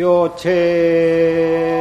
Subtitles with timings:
[0.00, 1.79] 요래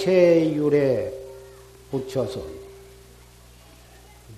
[0.00, 1.12] 묘체율에
[1.90, 2.42] 붙여서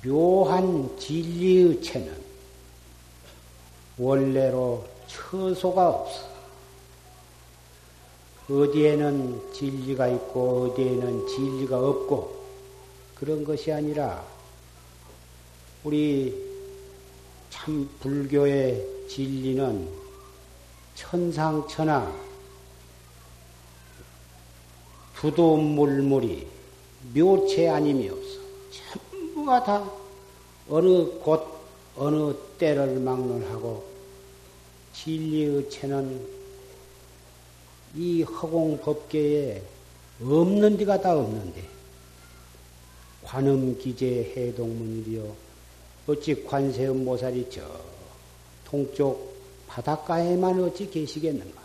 [0.04, 2.20] 묘한 진리의 체는
[3.98, 6.32] 원래로 처소가 없어.
[8.50, 12.42] 어디에는 진리가 있고 어디에는 진리가 없고
[13.14, 14.24] 그런 것이 아니라
[15.84, 16.34] 우리
[17.50, 19.88] 참 불교의 진리는
[20.96, 22.31] 천상천하
[25.22, 26.48] 두도물물이
[27.14, 28.40] 묘체 아님이 없어.
[29.08, 29.88] 전부가 다
[30.68, 31.46] 어느 곳,
[31.96, 33.84] 어느 때를 막론하고
[34.92, 36.26] 진리의 체는
[37.94, 39.62] 이 허공 법계에
[40.20, 41.68] 없는 데가 다 없는데
[43.22, 45.36] 관음기재 해동문이요
[46.08, 47.62] 어찌 관세음 모살이 저
[48.64, 49.36] 동쪽
[49.68, 51.61] 바닷가에만 어찌 계시겠는가?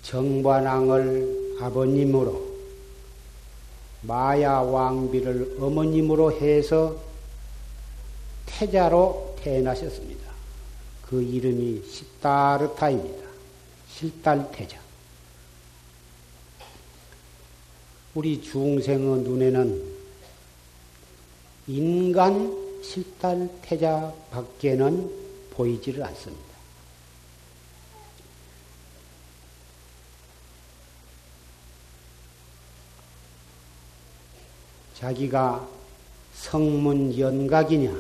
[0.02, 2.49] 정관왕을 아버님으로
[4.01, 6.96] 마야 왕비를 어머님으로 해서
[8.46, 10.30] 태자로 태어나셨습니다.
[11.04, 13.28] 그 이름이 시타르타입니다.
[13.90, 14.80] 실달태자.
[18.16, 19.84] 우리 중생의 눈에는
[21.68, 25.12] 인간 실달태자 밖에는
[25.52, 26.49] 보이지를 않습니다.
[35.00, 35.66] 자기가
[36.34, 37.96] 성문 연각이냐,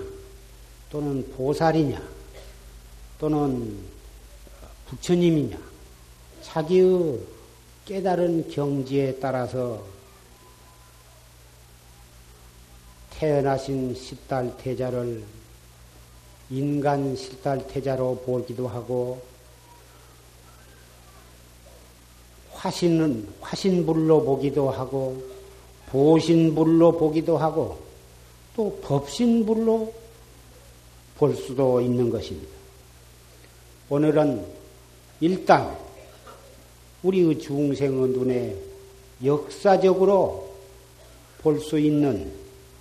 [0.91, 2.01] 또는 보살이냐,
[3.17, 3.77] 또는
[4.87, 5.57] 부처님이냐,
[6.41, 7.19] 자기의
[7.85, 9.81] 깨달은 경지에 따라서
[13.11, 15.23] 태어나신 십달 태자를
[16.49, 19.21] 인간 십달 태자로 보기도 하고
[22.51, 25.38] 화신은 화신불로 보기도 하고
[25.91, 27.79] 보신불로 보기도 하고
[28.55, 29.93] 또 법신불로
[31.17, 32.49] 볼 수도 있는 것입니다.
[33.89, 34.45] 오늘은
[35.21, 35.77] 일단
[37.03, 38.55] 우리의 중생의 눈에
[39.23, 40.49] 역사적으로
[41.41, 42.31] 볼 수 있는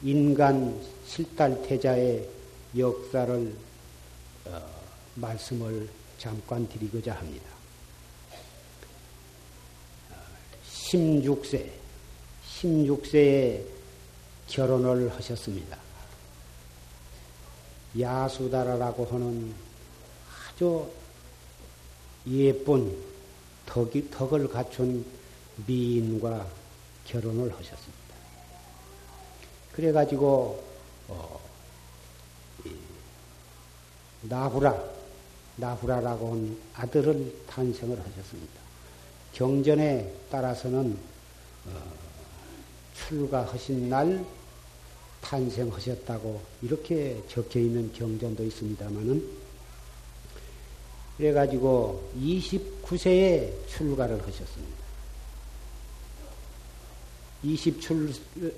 [0.02, 2.28] 인간 실달태자의
[2.76, 3.54] 역사를
[4.46, 4.60] 어,
[5.14, 5.88] 말씀을
[6.18, 7.46] 잠깐 드리고자 합니다.
[10.70, 11.70] 16세,
[12.58, 13.62] 16세에
[14.48, 15.78] 결혼을 하셨습니다.
[17.98, 19.54] 야수다라라고 하는
[20.50, 20.90] 아주
[22.26, 22.96] 예쁜
[23.66, 25.04] 덕이, 덕을 갖춘
[25.66, 26.46] 미인과
[27.06, 27.98] 결혼을 하셨습니다.
[29.72, 30.64] 그래가지고,
[31.08, 31.40] 어,
[34.22, 34.82] 나후라,
[35.56, 38.60] 나후라라고 하는 아들을 탄생을 하셨습니다.
[39.32, 40.98] 경전에 따라서는
[41.66, 42.07] 어,
[43.06, 44.24] 출가하신 날
[45.20, 49.48] 탄생하셨다고 이렇게 적혀 있는 경전도 있습니다만은
[51.16, 54.78] 그래가지고 29세에 출가를 하셨습니다.
[57.42, 58.12] 27,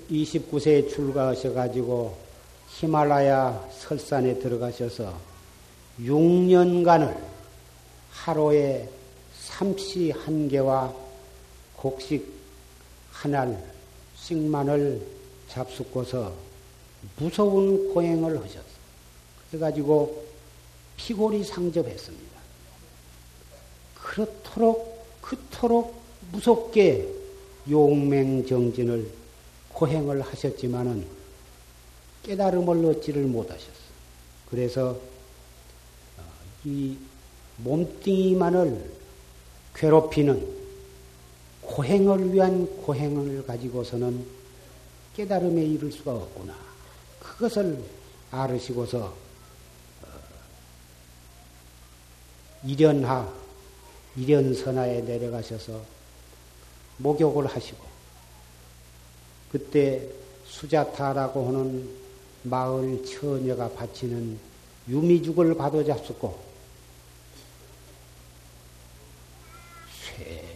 [0.09, 2.17] 29세에 출가하셔가지고
[2.69, 5.19] 히말라야 설산에 들어가셔서
[5.99, 7.19] 6년간을
[8.11, 8.89] 하루에
[9.35, 10.93] 삼시 한 개와
[11.75, 12.31] 곡식
[13.11, 13.70] 한 알
[14.21, 15.01] 씩만을
[15.49, 16.33] 잡숫고서
[17.17, 18.65] 무서운 고행을 하셨어.
[19.49, 20.25] 그래가지고
[20.97, 22.39] 피골이 상접했습니다.
[23.95, 26.01] 그렇도록 그토록
[26.31, 27.07] 무섭게
[27.69, 29.11] 용맹정진을
[29.69, 31.05] 고행을 하셨지만은
[32.23, 33.71] 깨달음을 얻지를 못하셨어.
[34.49, 34.89] 그래서
[36.17, 36.23] 어,
[36.65, 36.97] 이
[37.57, 38.91] 몸뚱이만을
[39.75, 40.60] 괴롭히는
[41.71, 44.25] 고행을 위한 고행을 가지고서는
[45.15, 46.53] 깨달음에 이를 수가 없구나.
[47.19, 47.81] 그것을
[48.29, 50.07] 알으시고서 어,
[52.65, 53.31] 이련하,
[54.17, 55.81] 이련선하에 내려가셔서
[56.97, 57.85] 목욕을 하시고
[59.49, 60.07] 그때
[60.45, 61.89] 수자타라고 하는
[62.43, 64.37] 마을 처녀가 바치는
[64.89, 66.37] 유미죽을 받아 잡수고
[70.17, 70.50] 쇠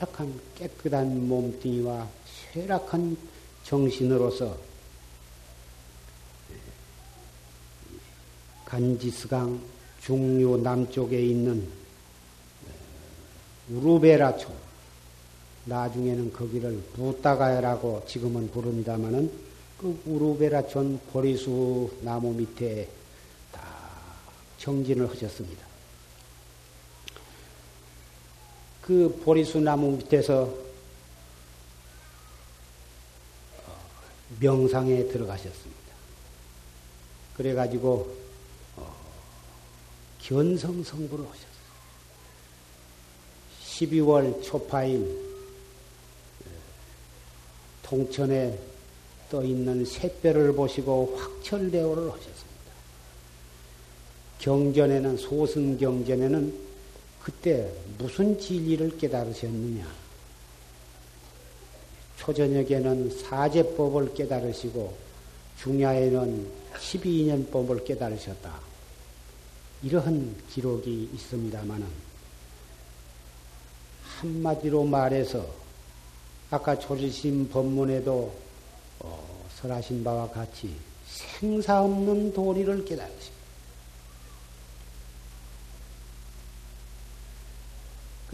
[0.00, 2.08] 락한 깨끗한 몸뚱이와
[2.52, 3.16] 쇠락한
[3.64, 4.56] 정신으로서
[8.64, 9.60] 간지스강
[10.00, 11.66] 중류 남쪽에 있는
[13.70, 14.52] 우루베라촌
[15.66, 19.32] 나중에는 거기를 부따가야라고 지금은 부릅니다마는
[19.78, 22.88] 그 우루베라촌 보리수 나무 밑에
[23.52, 23.62] 다
[24.58, 25.73] 정진을 하셨습니다.
[28.84, 30.42] 그 보리수 나무 밑에서
[33.66, 33.80] 어,
[34.38, 35.94] 명상에 들어가셨습니다.
[37.34, 38.14] 그래가지고
[38.76, 38.94] 어,
[40.20, 41.54] 견성성부를 하셨어요.
[43.64, 45.18] 12월 초파일
[47.84, 48.58] 통천에
[49.30, 52.44] 떠 있는 샛별을 보시고 확철대오를 하셨습니다.
[54.40, 56.73] 경전에는 소승 경전에는
[57.24, 59.90] 그때 무슨 진리를 깨달으셨느냐?
[62.18, 64.94] 초저녁에는 사제법을 깨달으시고
[65.58, 68.60] 중야에는 12년법을 깨달으셨다.
[69.82, 71.86] 이러한 기록이 있습니다마는
[74.02, 75.46] 한마디로 말해서
[76.50, 78.34] 아까 조지심 법문에도
[79.00, 80.74] 어, 설하신 바와 같이
[81.06, 83.33] 생사 없는 도리를 깨달으십니다.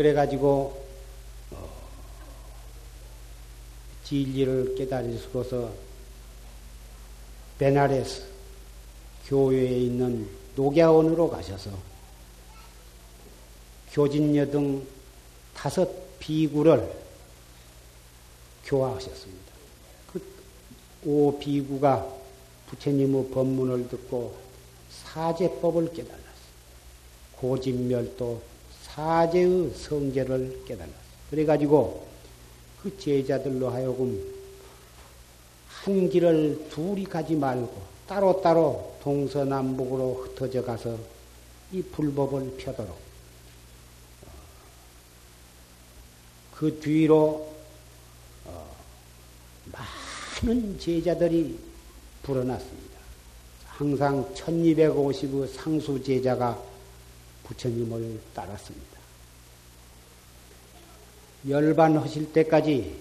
[0.01, 0.83] 그래가지고
[1.51, 1.71] 어,
[4.05, 5.71] 진리를 깨달으시고서
[7.59, 8.25] 베나레스
[9.27, 10.27] 교회에 있는
[10.57, 11.71] 녹야원으로 가셔서
[13.93, 14.87] 교진여 등
[15.53, 16.91] 다섯 비구를
[18.65, 19.53] 교화하셨습니다.
[20.11, 20.23] 그
[21.05, 22.11] 오 비구가
[22.69, 24.35] 부처님의 법문을 듣고
[24.91, 26.25] 사제법을 깨달았어요.
[27.37, 28.50] 고진멸도
[28.95, 30.95] 사제의 성제를 깨달았어.
[31.31, 32.07] 그래가지고
[32.83, 34.21] 그 제자들로 하여금
[35.69, 40.99] 한 길을 둘이 가지 말고 따로따로 동서남북으로 흩어져 가서
[41.73, 42.99] 이 불법을 펴도록
[46.55, 47.49] 그 뒤로
[48.45, 48.77] 어,
[50.43, 51.59] 많은 제자들이
[52.23, 52.99] 불어났습니다.
[53.67, 56.70] 항상 1250의 상수 제자가
[57.51, 58.99] 부처님을 따랐습니다.
[61.49, 62.97] 열반하실 때까지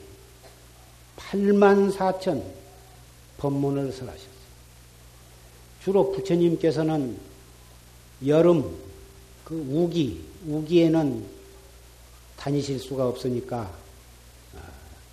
[1.18, 2.42] 8만 4천
[3.38, 4.30] 법문을 설하셨어요.
[5.84, 7.18] 주로 부처님께서는
[8.26, 8.76] 여름
[9.46, 11.26] 그 우기 우기에는
[12.38, 13.72] 다니실 수가 없으니까
[14.56, 14.60] 아,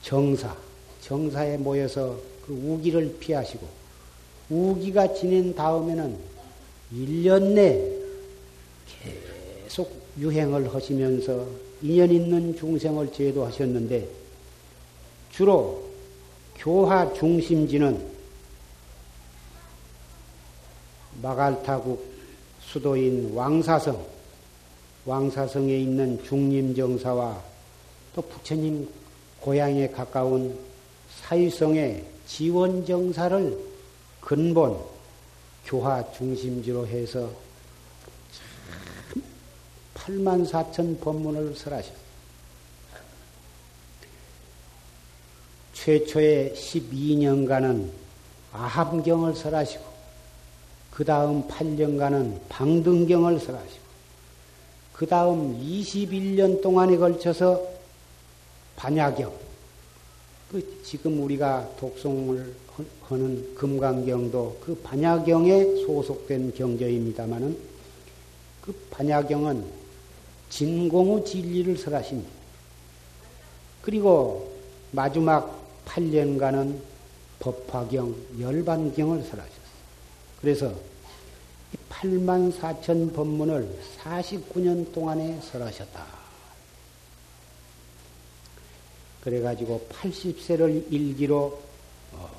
[0.02, 0.56] 정사
[1.00, 3.66] 정사에 모여서 그 우기를 피하시고
[4.50, 6.18] 우기가 지낸 다음에는
[6.92, 7.95] 1년 내
[9.64, 11.46] 계속 유행을 하시면서
[11.82, 14.08] 인연 있는 중생을 제도하셨는데
[15.30, 15.82] 주로
[16.56, 18.16] 교화 중심지는
[21.22, 22.02] 마갈타국
[22.60, 24.04] 수도인 왕사성,
[25.04, 27.42] 왕사성에 있는 중림정사와
[28.14, 28.88] 또 부처님
[29.40, 30.58] 고향에 가까운
[31.22, 33.58] 사유성의 지원정사를
[34.20, 34.78] 근본
[35.64, 37.30] 교화 중심지로 해서
[40.06, 42.06] 8만 4천 법문을 설하셨습니다.
[45.74, 47.90] 최초의 12년간은
[48.52, 49.84] 아함경을 설하시고
[50.92, 53.86] 그 다음 8년간은 방등경을 설하시고
[54.92, 57.62] 그 다음 21년 동안에 걸쳐서
[58.76, 59.32] 반야경
[60.50, 62.54] 그 지금 우리가 독송을
[63.02, 67.58] 하는 금강경도 그 반야경에 소속된 경저입니다마는
[68.62, 69.85] 그 반야경은
[70.50, 72.30] 진공의 진리를 설하십니다.
[73.82, 74.52] 그리고
[74.92, 76.80] 마지막 8년간은
[77.38, 79.66] 법화경, 열반경을 설하셨어요.
[80.40, 80.74] 그래서
[81.90, 86.06] 8만 4천 법문을 49년 동안에 설하셨다.
[89.22, 91.60] 그래가지고 80세를 일기로
[92.12, 92.30] 어,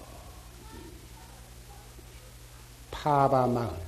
[2.92, 3.88] 파바마을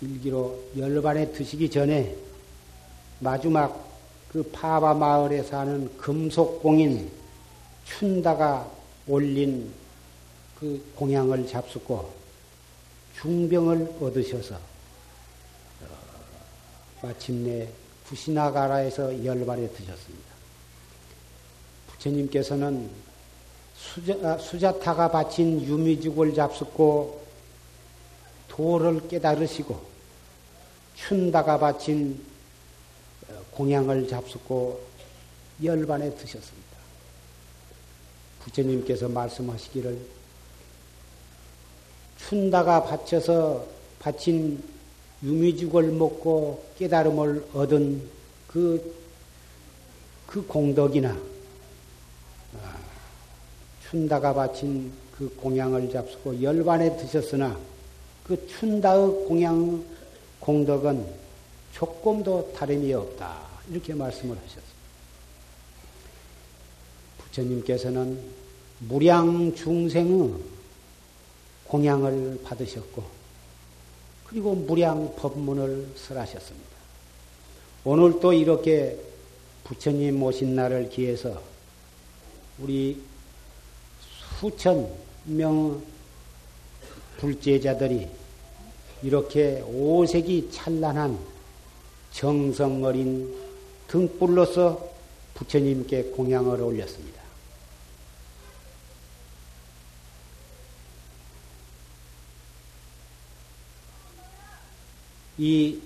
[0.00, 2.14] 일기로 열반에 드시기 전에
[3.20, 3.84] 마지막
[4.30, 7.10] 그 파바 마을에 사는 금속공인
[7.84, 8.70] 춘다가
[9.06, 9.72] 올린
[10.58, 12.12] 그 공양을 잡수고
[13.20, 15.88] 중병을 얻으셔서 어,
[17.02, 17.68] 마침내
[18.06, 20.26] 구시나가라에서 열반에 드셨습니다.
[21.88, 22.90] 부처님께서는
[23.76, 27.24] 수자, 아, 수자타가 바친 유미죽을 잡숫고
[28.48, 29.85] 도를 깨달으시고
[31.06, 32.20] 춘다가 바친
[33.52, 34.80] 공양을 잡숫고
[35.62, 36.76] 열반에 드셨습니다.
[38.40, 39.98] 부처님께서 말씀하시기를
[42.18, 43.64] 춘다가 바쳐서
[44.00, 44.62] 바친
[45.22, 48.02] 유미죽을 먹고 깨달음을 얻은
[48.48, 48.94] 그,
[50.26, 51.16] 그 공덕이나
[52.60, 52.78] 아,
[53.88, 57.56] 춘다가 바친 그 공양을 잡수고 열반에 드셨으나
[58.24, 59.95] 그 춘다의 공양
[60.46, 61.04] 공덕은
[61.72, 63.42] 조금도 다름이 없다.
[63.68, 64.66] 이렇게 말씀을 하셨습니다.
[67.18, 68.20] 부처님께서는
[68.78, 70.34] 무량 중생의
[71.66, 73.02] 공양을 받으셨고,
[74.24, 76.76] 그리고 무량 법문을 설하셨습니다.
[77.82, 78.96] 오늘 또 이렇게
[79.64, 81.42] 부처님 모신 날을 기해서
[82.60, 83.02] 우리
[84.38, 84.88] 수천
[85.24, 85.82] 명
[87.16, 88.08] 불제자들이
[89.06, 91.16] 이렇게 오색이 찬란한
[92.10, 93.32] 정성 어린
[93.86, 94.84] 등불로서
[95.34, 97.22] 부처님께 공양을 올렸습니다.
[105.38, 105.80] 이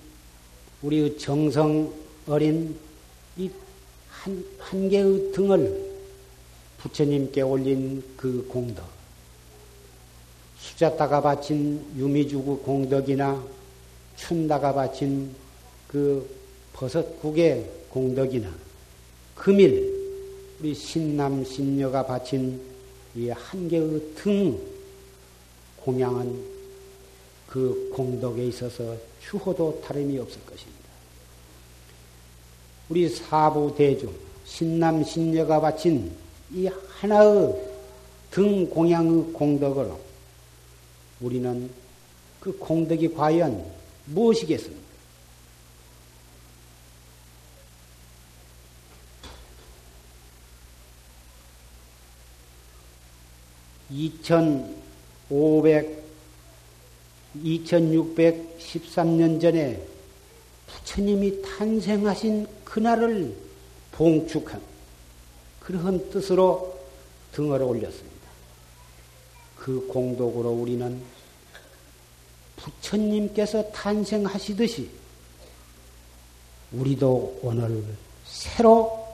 [0.81, 1.93] 우리 정성
[2.25, 2.75] 어린
[3.37, 3.51] 이
[4.09, 5.91] 한, 한 개의 등을
[6.79, 8.83] 부처님께 올린 그 공덕,
[10.81, 13.43] 수자다가 바친 유미주구 공덕이나
[14.15, 15.31] 춘다가 바친
[15.87, 16.27] 그
[16.73, 18.51] 버섯국의 공덕이나
[19.35, 22.59] 금일 우리 신남 신녀가 바친
[23.15, 24.57] 이 한 개의 등
[25.83, 26.43] 공양은
[27.47, 30.81] 그 공덕에 있어서 추호도 다름이 없을 것입니다.
[32.89, 34.11] 우리 사부 대중
[34.45, 36.11] 신남 신녀가 바친
[36.51, 37.53] 이 하나의
[38.31, 40.10] 등 공양의 공덕으로
[41.21, 41.69] 우리는
[42.39, 43.63] 그 공덕이 과연
[44.05, 44.81] 무엇이겠습니까?
[53.91, 56.01] 2500,
[57.43, 59.85] 2613년 전에
[60.67, 63.35] 부처님이 탄생하신 그날을
[63.91, 64.61] 봉축한
[65.59, 66.79] 그러한 뜻으로
[67.33, 68.10] 등을 올렸습니다.
[69.61, 70.99] 그 공덕으로 우리는
[72.55, 74.89] 부처님께서 탄생하시듯이
[76.71, 77.83] 우리도 오늘
[78.25, 79.07] 새로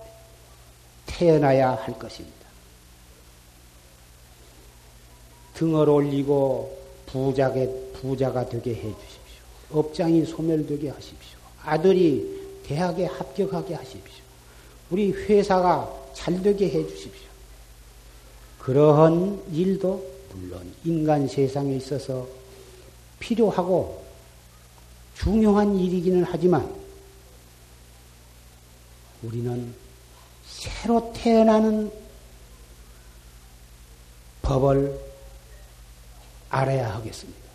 [1.05, 2.37] 태어나야 할 것입니다.
[5.55, 6.77] 등을 올리고
[7.07, 7.67] 부자게,
[7.99, 9.43] 부자가 되게 해 주십시오.
[9.71, 11.37] 업장이 소멸되게 하십시오.
[11.61, 14.23] 아들이 대학에 합격하게 하십시오.
[14.91, 17.27] 우리 회사가 잘 되게 해 주십시오.
[18.59, 22.27] 그러한 일도 물론 인간 세상에 있어서
[23.19, 24.05] 필요하고
[25.15, 26.73] 중요한 일이기는 하지만
[29.23, 29.73] 우리는
[30.45, 31.91] 새로 태어나는
[34.43, 34.99] 법을
[36.49, 37.47] 알아야 하겠습니다.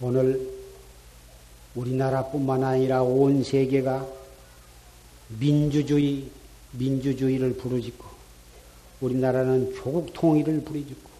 [0.00, 0.60] 오늘
[1.74, 4.06] 우리나라뿐만 아니라 온 세계가
[5.38, 6.30] 민주주의,
[6.72, 8.09] 민주주의를 부르짖고
[9.00, 11.10] 우리나라는 조국 통일을 부르짖고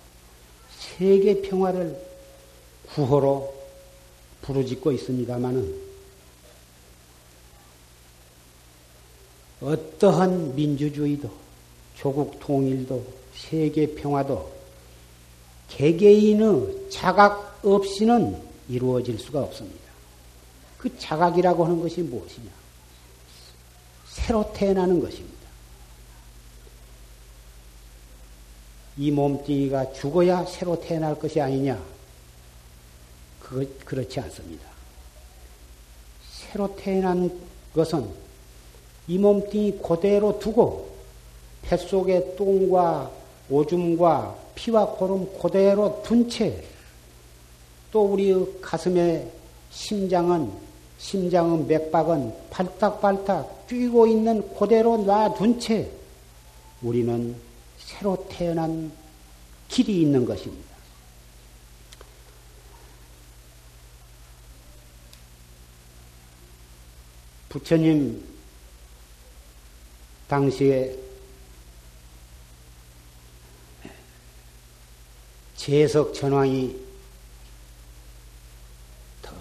[0.79, 1.99] 세계 평화를
[2.95, 3.55] 구호로
[4.43, 5.91] 부르짖고 있습니다마는
[9.61, 11.31] 어떠한 민주주의도
[11.97, 14.51] 조국 통일도 세계 평화도
[15.69, 18.37] 개개인의 자각 없이는
[18.69, 19.81] 이루어질 수가 없습니다.
[20.79, 22.51] 그 자각이라고 하는 것이 무엇이냐?
[24.09, 25.30] 새로 태어나는 것입니다.
[29.01, 31.83] 이 몸뚱이가 죽어야 새로 태어날 것이 아니냐?
[33.41, 34.69] 그거, 그렇지 않습니다.
[36.31, 37.31] 새로 태어난
[37.75, 38.07] 것은
[39.09, 40.91] 이 몸뚱이 그대로 두고
[41.63, 43.11] 뱃속에 똥과
[43.49, 46.71] 오줌과 피와 고름 그대로 둔 채
[47.93, 49.29] 또 우리 가슴에
[49.71, 50.51] 심장은
[50.99, 55.91] 심장은 맥박은 발딱발딱 뛰고 있는 그대로 놔둔 채
[56.83, 57.35] 우리는
[57.79, 58.93] 새로 태어난
[59.71, 60.69] 길이 있는 것입니다.
[67.49, 68.23] 부처님
[70.29, 70.97] 당시에
[75.57, 76.77] 재석 전왕이
[79.23, 79.35] 더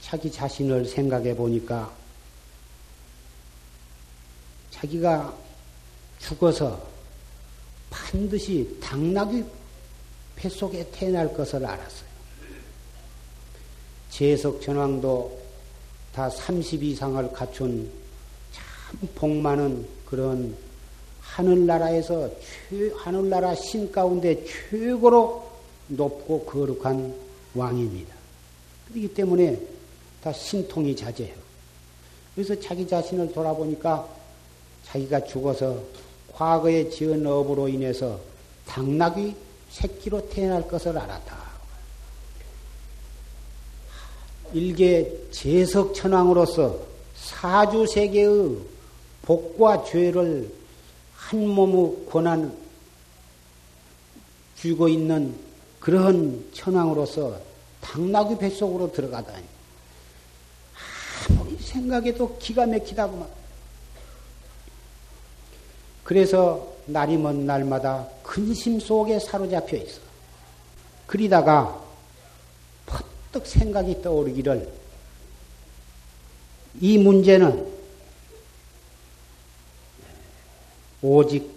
[0.00, 1.94] 자기 자신을 생각해 보니까
[4.70, 5.34] 자기가
[6.18, 6.95] 죽어서
[7.96, 9.42] 반드시 당나귀
[10.36, 12.06] 뱃속에 태어날 것을 알았어요.
[14.10, 15.38] 재석 전왕도
[16.12, 17.90] 다 30 이상을 갖춘
[18.52, 20.56] 참 복 많은 그런
[21.20, 22.30] 하늘나라에서
[22.68, 25.50] 최, 하늘나라 신 가운데 최고로
[25.88, 27.14] 높고 거룩한
[27.54, 28.14] 왕입니다.
[28.88, 29.60] 그렇기 때문에
[30.22, 31.34] 다 신통이 자제해요.
[32.34, 34.08] 그래서 자기 자신을 돌아보니까
[34.84, 35.82] 자기가 죽어서
[36.36, 38.20] 과거에 지은 업으로 인해서
[38.66, 39.34] 당나귀
[39.70, 41.34] 새끼로 태어날 것을 알았다.
[44.52, 46.78] 일개 재석천왕으로서
[47.16, 48.58] 사주세계의
[49.22, 50.52] 복과 죄를
[51.14, 52.54] 한 몸의 권한
[54.58, 55.34] 쥐고 있는
[55.80, 57.40] 그런 천왕으로서
[57.80, 59.44] 당나귀 뱃속으로 들어가다니.
[61.30, 63.35] 아무리 생각해도 기가 막히다고만.
[66.06, 70.00] 그래서 날이 먼 날마다 근심 속에 사로잡혀 있어.
[71.04, 71.84] 그리다가
[72.86, 74.72] 퍼뜩 생각이 떠오르기를
[76.80, 77.74] 이 문제는
[81.02, 81.50] 오직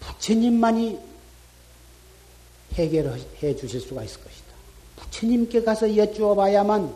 [0.00, 0.98] 부처님만이
[2.72, 4.46] 해결해 주실 수가 있을 것이다.
[4.96, 6.92] 부처님께 가서 여쭈어 봐야만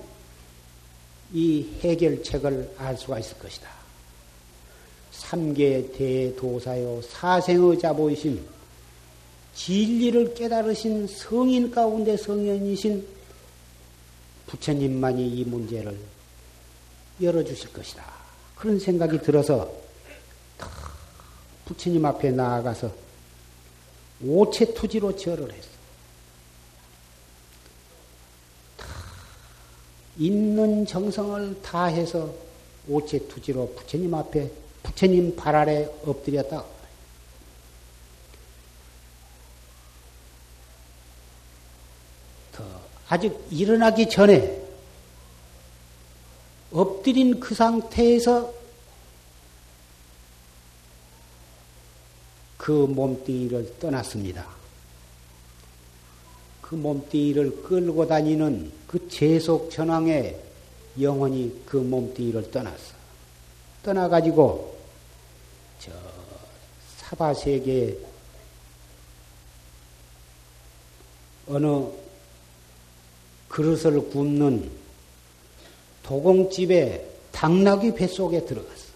[1.33, 3.80] 이 해결책을 알 수가 있을 것이다.
[5.21, 8.43] 삼계 대도사요 사생의 자보이신
[9.55, 13.07] 진리를 깨달으신 성인 가운데 성인이신
[14.47, 15.97] 부처님만이 이 문제를
[17.21, 18.03] 열어주실 것이다.
[18.57, 19.71] 그런 생각이 들어서
[21.67, 22.91] 부처님 앞에 나아가서
[24.25, 25.69] 오체 투지로 절을 했어.
[30.19, 32.35] 있는 정성을 다해서
[32.89, 34.51] 오체 투지로 부처님 앞에
[34.83, 36.65] 부처님 발 아래 엎드렸다.
[42.53, 42.65] 더
[43.09, 44.61] 아직 일어나기 전에
[46.73, 48.55] 엎드린 그 상태에서
[52.57, 54.47] 그 몸뚱이를 떠났습니다.
[56.61, 60.41] 그 몸뚱이를 끌고 다니는 그 재속 전왕의
[61.01, 63.00] 영혼이 그 몸뚱이를 떠났어.
[63.83, 64.79] 떠나가지고
[65.81, 65.93] 저
[66.99, 67.97] 사바 세계
[71.49, 71.87] 어느
[73.49, 74.71] 그릇을 굽는
[76.03, 78.91] 도공집에 당나귀 뱃속에 들어갔어.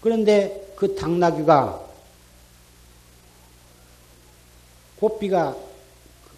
[0.00, 1.86] 그런데 그 당나귀가
[5.00, 5.56] 꽃비가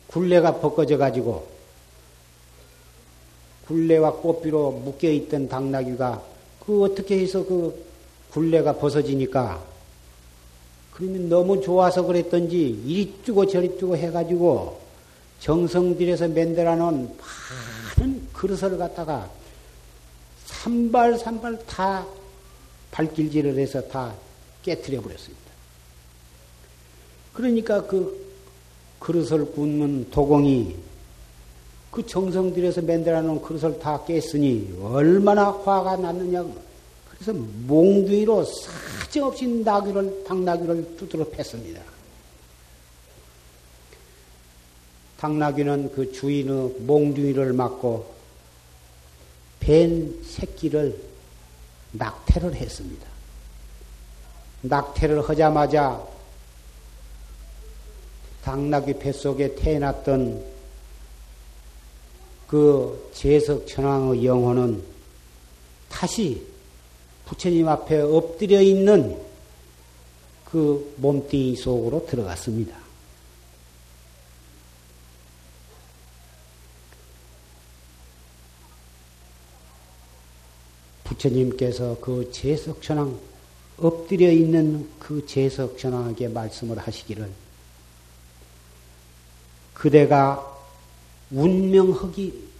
[0.08, 1.48] 굴레가 벗겨져 가지고
[3.70, 6.20] 굴레와 꽃비로 묶여 있던 당나귀가
[6.66, 7.86] 그 어떻게 해서 그
[8.32, 9.62] 굴레가 벗어지니까
[10.90, 14.80] 그러면 너무 좋아서 그랬던지 이리 뛰고 저리 뛰고 해가지고
[15.38, 17.16] 정성들여서 만들어 놓은
[17.96, 19.30] 많은 그릇을 갖다가
[20.46, 22.04] 산발 산발 다
[22.90, 24.12] 발길질을 해서 다
[24.64, 25.40] 깨뜨려 버렸습니다.
[27.32, 28.34] 그러니까 그
[28.98, 30.89] 그릇을 굽는 도공이
[31.90, 36.54] 그 정성 들여서 만들어 놓은 그릇을 다 깼으니 얼마나 화가 났느냐고.
[37.10, 41.82] 그래서 몽둥이로 사정없이 나귀를, 당나귀를 두드러 팼습니다.
[45.18, 48.14] 당나귀는 그 주인의 몽둥이를 맞고
[49.58, 50.98] 벤 새끼를
[51.92, 53.06] 낙태를 했습니다.
[54.62, 56.02] 낙태를 하자마자
[58.42, 60.49] 당나귀 뱃속에 태어났던
[62.50, 64.82] 그 제석 천왕의 영혼은
[65.88, 66.44] 다시
[67.26, 69.16] 부처님 앞에 엎드려 있는
[70.46, 72.76] 그 몸뚱이 속으로 들어갔습니다.
[81.04, 83.16] 부처님께서 그 제석천왕
[83.76, 87.30] 엎드려 있는 그 제석천왕에게 말씀을 하시기를
[89.72, 90.59] 그대가
[91.30, 92.50] 운명하기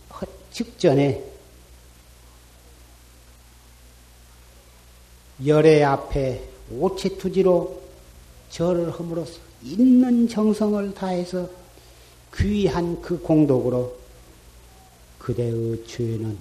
[0.53, 1.25] 직전에
[5.47, 7.81] 열애 앞에 오체투지로
[8.51, 11.49] 절을 함으로써 있는 정성을 다해서
[12.35, 13.97] 귀한 그 공덕으로
[15.19, 16.39] 그대의 죄는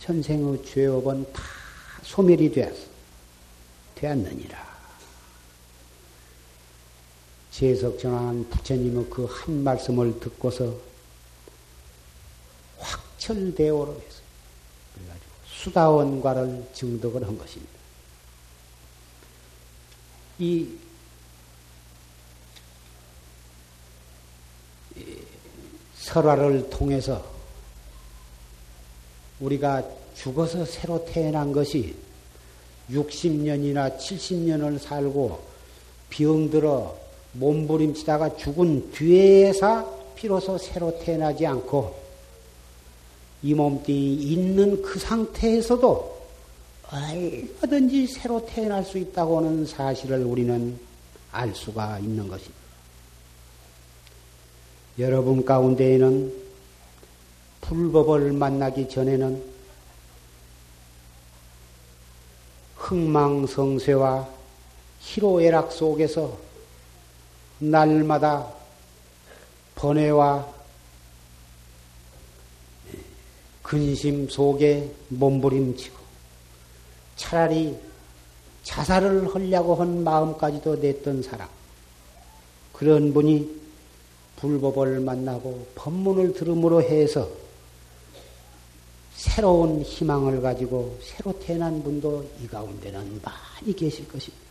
[0.00, 1.42] 천생의 죄업은 다
[2.02, 2.88] 소멸이 되었어.
[3.94, 4.70] 되었느니라.
[7.50, 10.74] 제석정한 부처님의 그 한 말씀을 듣고서
[13.20, 14.20] 확철대오로 해서
[14.94, 17.72] 그래가지고 수다원과를 증득을 한 것입니다.
[20.38, 20.68] 이
[25.96, 27.24] 설화를 통해서
[29.38, 29.84] 우리가
[30.16, 31.94] 죽어서 새로 태어난 것이
[32.90, 35.40] 60년이나 70년을 살고
[36.08, 36.98] 병들어
[37.32, 41.99] 몸부림치다가 죽은 뒤에서 비로소 새로 태어나지 않고
[43.42, 46.20] 이 몸뚱이 있는 그 상태에서도
[46.92, 50.78] 얼마든지 새로 태어날 수 있다고 하는 사실을 우리는
[51.30, 52.60] 알 수가 있는 것입니다.
[54.98, 56.34] 여러분 가운데에는
[57.60, 59.42] 불법을 만나기 전에는
[62.76, 64.28] 흥망성쇠와
[64.98, 66.36] 희로애락 속에서
[67.60, 68.52] 날마다
[69.76, 70.59] 번뇌와
[73.70, 75.96] 근심 속에 몸부림치고
[77.14, 77.76] 차라리
[78.64, 81.48] 자살을 하려고 한 마음까지도 냈던 사람.
[82.72, 83.48] 그런 분이
[84.34, 87.30] 불법을 만나고 법문을 들음으로 해서
[89.14, 94.46] 새로운 희망을 가지고 새로 태어난 분도 이 가운데는 많이 계실 것입니다.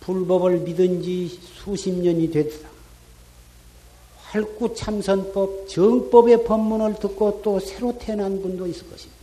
[0.00, 2.73] 불법을 믿은 지 수십 년이 됐다.
[4.34, 9.14] 활구참선법, 정법의 법문을 듣고 또 새로 태어난 분도 있을 것입니다.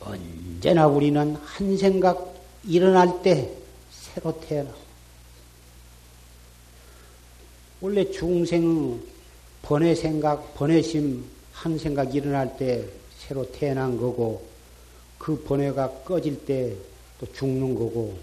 [0.00, 3.50] 언제나 우리는 한 생각 일어날 때
[3.90, 4.70] 새로 태어나.
[7.80, 9.00] 원래 중생
[9.72, 12.84] 번외 생각, 번외심 한 생각 일어날 때
[13.16, 14.42] 새로 태어난 거고
[15.16, 16.76] 그 번외가 꺼질 때
[17.18, 18.18] 또 죽는 거고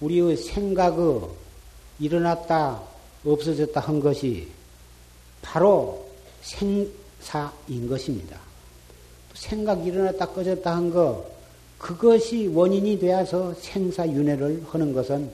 [0.00, 1.20] 우리의 생각의
[2.00, 2.82] 일어났다
[3.24, 4.48] 없어졌다 한 것이
[5.42, 6.08] 바로
[6.42, 8.40] 생사인 것입니다.
[9.34, 11.30] 생각 일어났다 꺼졌다 한 거,
[11.78, 15.30] 그것이 원인이 되어서 생사윤회를 하는 것은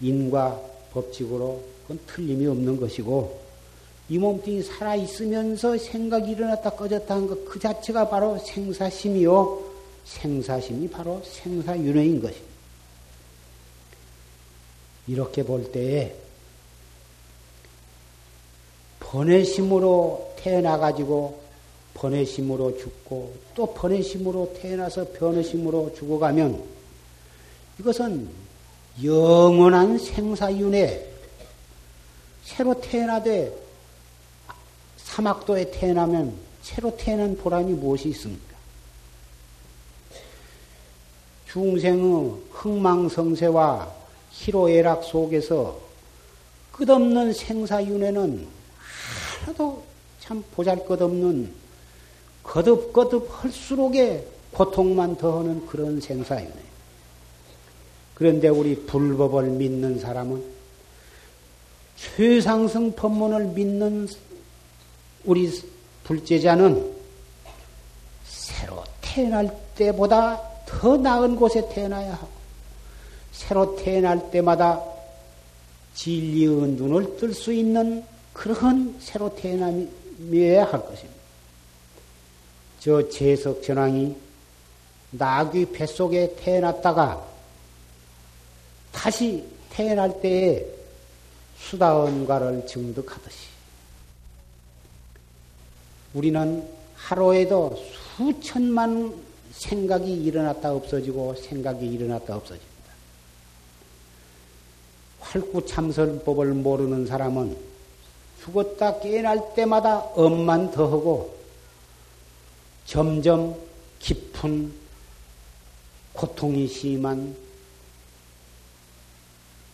[0.00, 0.60] 인과
[0.92, 3.41] 법칙으로 그건 틀림이 없는 것이고,
[4.12, 9.72] 이 몸뚱이 살아있으면서 생각이 일어났다 꺼졌다 한 것 그 자체가 바로 생사심이요.
[10.04, 12.52] 생사심이 바로 생사윤회인 것입니다.
[15.06, 16.14] 이렇게 볼 때에
[19.00, 21.40] 번외심으로 태어나가지고
[21.94, 26.62] 번외심으로 죽고 또 번외심으로 태어나서 번외심으로 죽어가면
[27.80, 28.28] 이것은
[29.02, 31.12] 영원한 생사윤회
[32.44, 33.61] 새로 태어나되
[35.12, 38.56] 사막도에 태어나면 새로 태어난 보람이 무엇이 있습니까?
[41.50, 43.92] 중생의 흥망성쇠와
[44.30, 45.78] 희로애락 속에서
[46.72, 48.46] 끝없는 생사윤회는
[49.40, 49.84] 하나도
[50.20, 51.52] 참 보잘것없는
[52.42, 56.54] 거듭거듭 할수록에 고통만 더하는 그런 생사윤회.
[58.14, 60.42] 그런데 우리 불법을 믿는 사람은
[61.96, 64.08] 최상승 법문을 믿는
[65.24, 65.50] 우리
[66.04, 66.92] 불제자는
[68.24, 72.28] 새로 태어날 때보다 더 나은 곳에 태어나야 하고
[73.32, 74.82] 새로 태어날 때마다
[75.94, 81.22] 진리의 눈을 뜰 수 있는 그러한 새로 태어남이어야 할 것입니다.
[82.80, 84.16] 저 재석 전왕이
[85.10, 87.24] 나귀 뱃속에 태어났다가
[88.90, 90.64] 다시 태어날 때에
[91.58, 93.51] 수다원가를 증득하듯이
[96.14, 97.76] 우리는 하루에도
[98.16, 99.14] 수천만
[99.52, 102.72] 생각이 일어났다 없어지고 생각이 일어났다 없어집니다.
[105.20, 107.56] 활구참선법을 모르는 사람은
[108.42, 111.36] 죽었다 깨어날 때마다 엄만 더하고
[112.84, 113.56] 점점
[114.00, 114.72] 깊은
[116.12, 117.34] 고통이 심한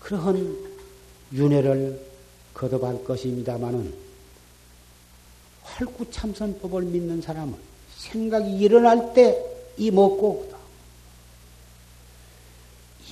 [0.00, 0.56] 그러한
[1.32, 2.00] 윤회를
[2.54, 4.07] 거듭할 것입니다마는
[5.76, 7.54] 활구참선법을 믿는 사람은
[7.96, 9.36] 생각이 일어날 때
[9.76, 10.52] 이먹고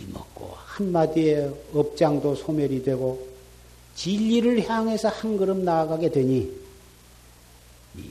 [0.01, 3.27] 이먹고 한마디에 업장도 소멸이 되고
[3.95, 6.53] 진리를 향해서 한 걸음 나아가게 되니
[7.97, 8.03] 이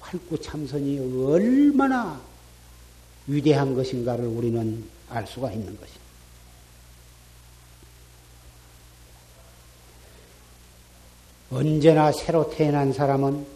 [0.00, 2.20] 활구참선이 얼마나
[3.26, 6.04] 위대한 것인가를 우리는 알 수가 있는 것입니다.
[11.50, 13.53] 언제나 새로 태어난 사람은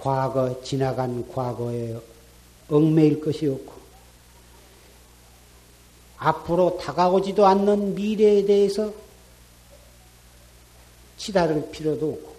[0.00, 1.96] 과거, 지나간 과거에
[2.68, 3.72] 얽매일 것이 없고,
[6.16, 8.92] 앞으로 다가오지도 않는 미래에 대해서
[11.16, 12.36] 치달을 필요도 없고,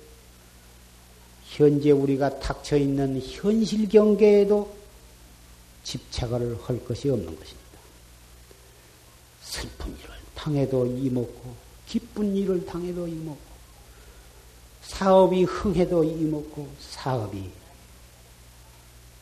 [1.45, 4.73] 현재 우리가 닥쳐 있는 현실 경계에도
[5.83, 7.61] 집착을 할 것이 없는 것입니다.
[9.43, 11.55] 슬픈 일을 당해도 이먹고,
[11.87, 13.50] 기쁜 일을 당해도 이먹고,
[14.81, 17.49] 사업이 흥해도 이먹고 사업이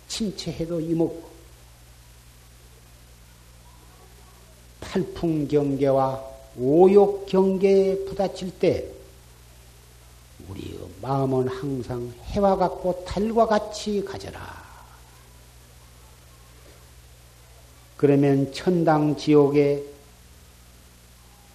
[0.07, 1.29] 침체해도 이먹고
[4.81, 6.23] 팔풍 경계와
[6.57, 8.91] 오욕 경계에 부딪힐 때
[10.47, 14.59] 우리의 마음은 항상 해와 같고 달과 같이 가져라.
[17.97, 19.83] 그러면 천당 지옥에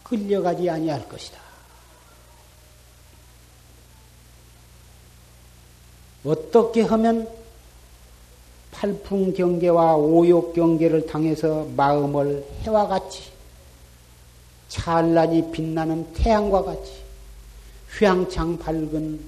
[0.05, 1.44] 끌려가지 아니할 것이다.
[6.25, 7.29] 어떻게 하면
[8.73, 13.23] 팔풍 경계와 오욕 경계를 당해서 마음을 해와 같이
[14.69, 16.93] 찬란히 빛나는 태양과 같이
[17.97, 19.21] 휘황창 밝은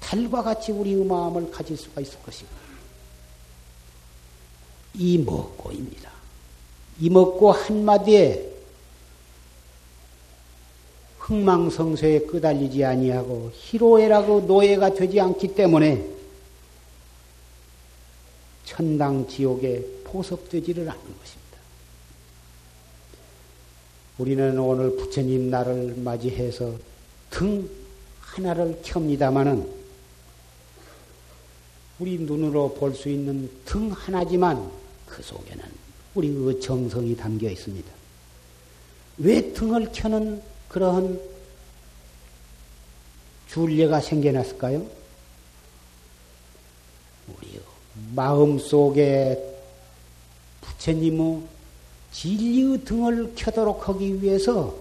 [0.00, 2.52] 달과 같이 우리의 마음을 가질 수가 있을 것인가?
[4.94, 6.10] 이먹고입니다.
[7.00, 8.57] 이먹고 한마디에
[11.28, 16.08] 흥망성쇠에 끄달리지 아니하고 희로애라고 노예가 되지 않기 때문에
[18.64, 21.58] 천당 지옥에 포섭되지를 않는 것입니다.
[24.16, 26.74] 우리는 오늘 부처님 날을 맞이해서
[27.30, 27.68] 등
[28.20, 29.68] 하나를 켭니다마는
[31.98, 34.70] 우리 눈으로 볼 수 있는 등 하나지만
[35.04, 35.64] 그 속에는
[36.14, 37.90] 우리의 정성이 담겨 있습니다.
[39.18, 41.20] 왜 등을 켜는 그러한
[43.48, 44.86] 줄례가 생겨났을까요?
[47.28, 47.60] 우리
[48.14, 49.56] 마음 속에
[50.60, 51.42] 부처님의
[52.12, 54.74] 진리의 등을 켜도록 하기 위해서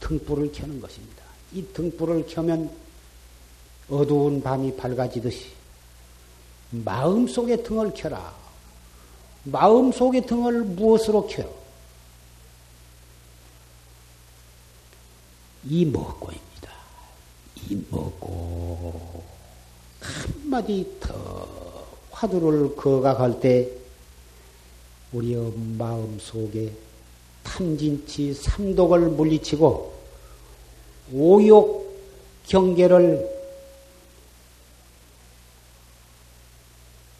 [0.00, 1.22] 등불을 켜는 것입니다.
[1.52, 2.70] 이 등불을 켜면
[3.90, 5.46] 어두운 밤이 밝아지듯이
[6.70, 8.34] 마음 속에 등을 켜라.
[9.44, 11.57] 마음 속에 등을 무엇으로 켜요?
[15.68, 16.72] 이 먹고입니다.
[17.68, 19.22] 이 먹고
[20.00, 21.46] 한마디 더
[22.10, 23.70] 화두를 거각할 때
[25.12, 26.72] 우리 마음 속에
[27.44, 29.98] 탐진치 삼독을 물리치고
[31.12, 31.88] 오욕
[32.46, 33.38] 경계를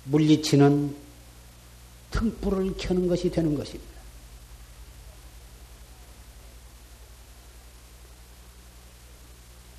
[0.04, 0.96] 물리치는
[2.10, 3.97] 등불을 켜는 것이 되는 것입니다.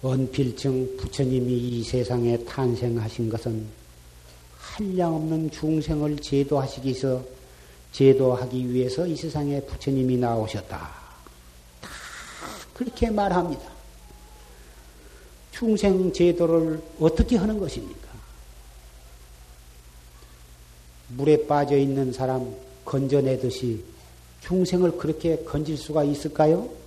[0.02, 3.66] 원필증 부처님이 이 세상에 탄생하신 것은
[4.58, 7.22] 한량없는 중생을 제도하시기 위해서
[7.92, 10.78] 제도하기 위해서 이 세상에 부처님이 나오셨다.
[10.78, 11.90] 다
[12.74, 13.62] 그렇게 말합니다.
[15.52, 18.08] 중생 제도를 어떻게 하는 것입니까?
[21.10, 23.84] 물에 빠져 있는 사람 건져내듯이
[24.42, 26.79] 중생을 그렇게 건질 수가 있을까요?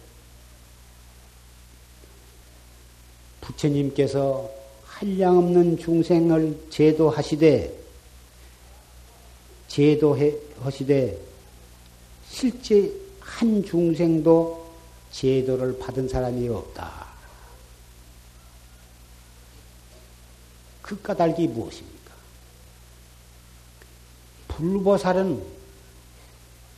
[3.43, 4.51] 부처님께서
[4.85, 7.83] 한량없는 중생을 제도하시되
[9.69, 11.19] 제도하시되
[12.29, 14.73] 실제 한 중생도
[15.11, 17.07] 제도를 받은 사람이 없다.
[20.81, 22.13] 그 까닭이 무엇입니까?
[24.49, 25.43] 불보살은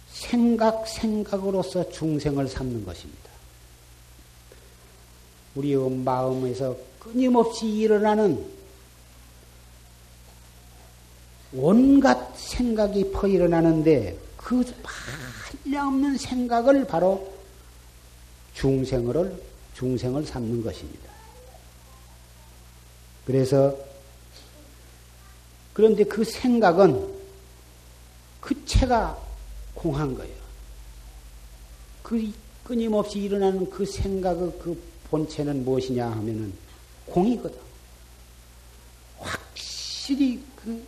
[0.09, 3.34] 생각, 생각으로서 중생을 삼는 것입니다.
[5.54, 8.44] 우리의 마음에서 끊임없이 일어나는
[11.52, 14.64] 온갖 생각이 퍼 일어나는데 그
[15.64, 17.32] 한량없는 생각을 바로
[18.54, 19.40] 중생을
[19.74, 21.10] 중생을 삼는 것입니다.
[23.24, 23.76] 그래서
[25.72, 27.14] 그런데 그 생각은
[28.40, 29.18] 그 체가
[29.74, 30.34] 공한 거예요.
[32.02, 36.53] 그 끊임없이 일어나는 그 생각의 그 본체는 무엇이냐 하면은
[37.07, 37.57] 공이거든.
[39.20, 40.85] 확실히 그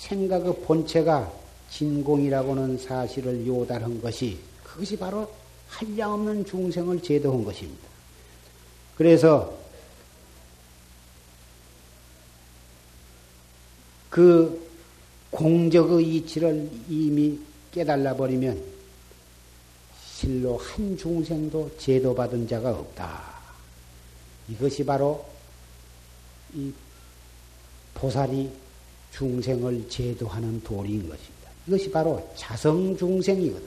[0.00, 1.32] 생각의 본체가
[1.70, 5.32] 진공이라고는 사실을 요달한 것이 그것이 바로
[5.68, 7.88] 한량없는 중생을 제도한 것입니다.
[8.96, 9.56] 그래서
[14.10, 14.62] 그
[15.30, 17.38] 공적의 이치를 이미
[17.72, 18.62] 깨달아 버리면
[20.06, 23.33] 실로 한 중생도 제도받은 자가 없다.
[24.48, 25.24] 이것이 바로
[26.54, 26.72] 이
[27.94, 28.50] 보살이
[29.12, 31.50] 중생을 제도하는 도리인 것입니다.
[31.66, 33.66] 이것이 바로 자성중생이거든.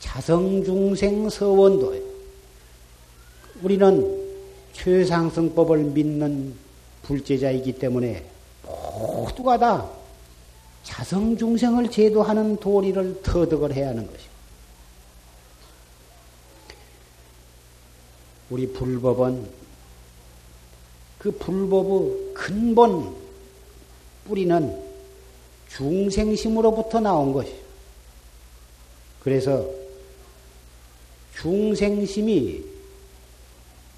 [0.00, 2.04] 자성중생 서원도예요.
[3.62, 4.26] 우리는
[4.72, 6.54] 최상승법을 믿는
[7.02, 8.24] 불제자이기 때문에
[8.64, 9.90] 모두가 다
[10.84, 14.25] 자성중생을 제도하는 도리를 터득을 해야 하는 것입니다.
[18.50, 19.48] 우리 불법은
[21.18, 23.14] 그 불법의 근본
[24.26, 24.82] 뿌리는
[25.70, 27.56] 중생심으로부터 나온 것이요.
[29.20, 29.68] 그래서
[31.40, 32.64] 중생심이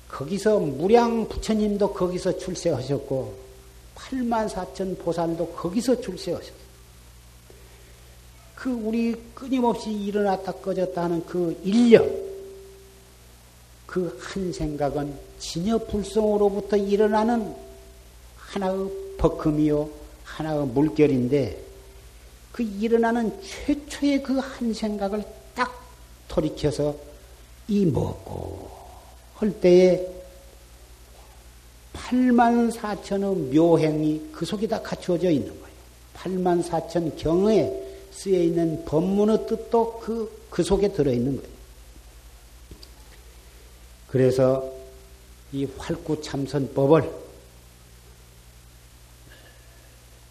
[0.08, 3.48] 거기서 무량 부처님도 거기서 출세하셨고
[3.94, 6.68] 8만 4천 보살도 거기서 출세하셨어요.
[8.54, 12.08] 그 우리 끊임없이 일어났다 꺼졌다 하는 그 인력,
[13.88, 17.54] 그 한 생각은 진여 불성으로부터 일어나는
[18.36, 19.88] 하나의 버금이요,
[20.24, 21.64] 하나의 물결인데,
[22.52, 25.24] 그 일어나는 최초의 그 한 생각을
[25.54, 25.72] 딱
[26.28, 26.94] 돌이켜서
[27.66, 28.70] 이 먹고
[29.36, 30.06] 할 때에
[31.94, 35.68] 8만 4천의 묘행이 그 속에 다 갖추어져 있는 거예요.
[36.14, 37.72] 8만 4천 경에
[38.10, 41.57] 쓰여 있는 법문의 뜻도 그, 그 속에 들어있는 거예요.
[44.08, 44.72] 그래서
[45.52, 47.28] 이 활구참선법을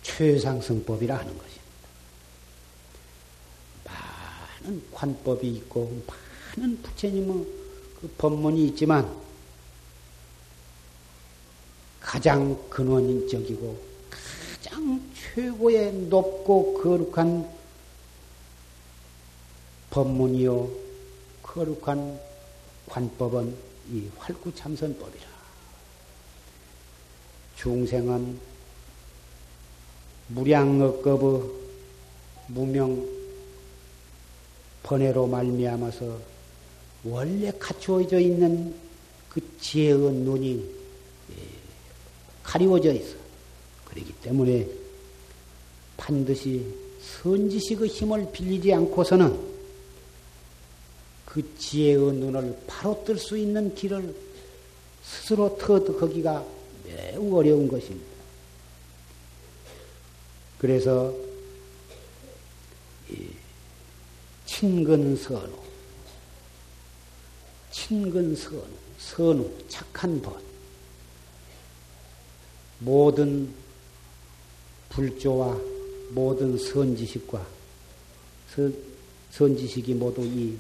[0.01, 1.57] 최상승법이라 하는 것입니다.
[3.83, 6.01] 많은 관법이 있고
[6.55, 7.45] 많은 부처님의
[8.01, 9.15] 그 법문이 있지만
[11.99, 17.49] 가장 근원적이고 가장 최고의 높고 거룩한
[19.89, 20.69] 법문이요
[21.43, 22.26] 거룩한
[22.87, 23.55] 관법은
[23.91, 25.27] 이 활구참선법이라.
[27.55, 28.39] 중생은
[30.27, 31.41] 무량억급의
[32.47, 33.07] 무명
[34.83, 36.19] 번외로 말미암아서
[37.03, 38.73] 원래 갖추어져 있는
[39.29, 40.75] 그 지혜의 눈이
[41.31, 41.43] 예,
[42.43, 43.15] 가리워져 있어.
[43.85, 44.67] 그렇기 때문에
[45.97, 46.65] 반드시
[47.01, 49.56] 선지식의 힘을 빌리지 않고서는
[51.27, 54.15] 그 지혜의 눈을 바로 뜰 수 있는 길을
[55.03, 56.45] 스스로 터득하기가
[56.85, 58.07] 매우 어려운 것입니다.
[60.57, 61.13] 그래서
[63.09, 63.27] 이
[64.45, 65.53] 친근 선우,
[67.71, 68.63] 친근 선우,
[68.97, 70.41] 선우, 착한 법.
[72.79, 73.53] 모든
[74.89, 75.57] 불조와
[76.11, 77.45] 모든 선지식과
[78.55, 78.75] 선,
[79.31, 80.57] 선지식이 모두 이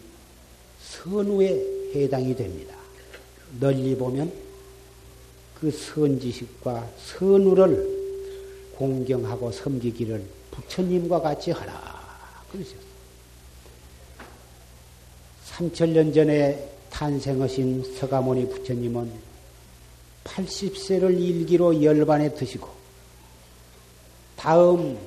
[0.87, 2.75] 선우에 해당이 됩니다.
[3.59, 4.31] 널리 보면
[5.59, 7.97] 그 선지식과 선우를
[8.75, 11.97] 공경하고 섬기기를 부처님과 같이 하라.
[12.51, 12.87] 그러셨어요.
[15.45, 19.11] 3천년 전에 탄생하신 서가모니 부처님은
[20.23, 22.67] 80세를 일기로 열반에 드시고
[24.35, 24.97] 다음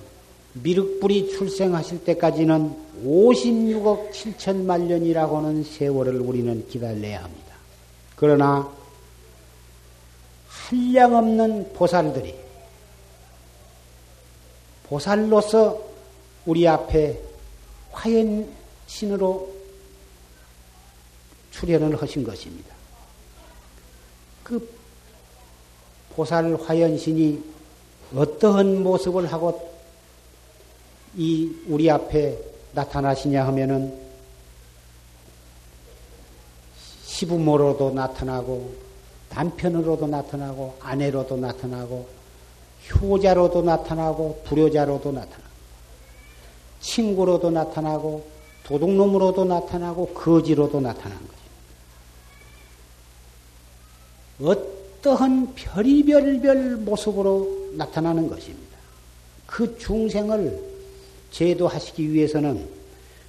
[0.55, 2.75] 미륵불이 출생하실 때까지는
[3.05, 7.55] 56억 7천만 년이라고 하는 세월을 우리는 기다려야 합니다.
[8.17, 8.69] 그러나
[10.49, 12.35] 한량없는 보살들이
[14.85, 15.81] 보살로서
[16.47, 17.21] 우리 앞에
[17.93, 19.51] 화연신으로
[21.53, 22.75] 출현을 하신 것입니다.
[24.43, 24.81] 그
[26.11, 27.43] 보살 화연신이
[28.15, 29.70] 어떠한 모습을 하고
[31.17, 32.39] 이 우리 앞에
[32.73, 33.99] 나타나시냐 하면은
[37.05, 38.73] 시부모로도 나타나고
[39.31, 42.09] 남편으로도 나타나고 아내로도 나타나고
[42.91, 45.51] 효자로도 나타나고 불효자로도 나타나고
[46.81, 48.27] 친구로도 나타나고
[48.65, 51.19] 도둑놈으로도 나타나고 거지로도 나타난
[54.39, 54.51] 거죠.
[55.01, 58.79] 어떠한 별이별별 모습으로 나타나는 것입니다.
[59.47, 60.70] 그 중생을
[61.31, 62.69] 제도하시기 위해서는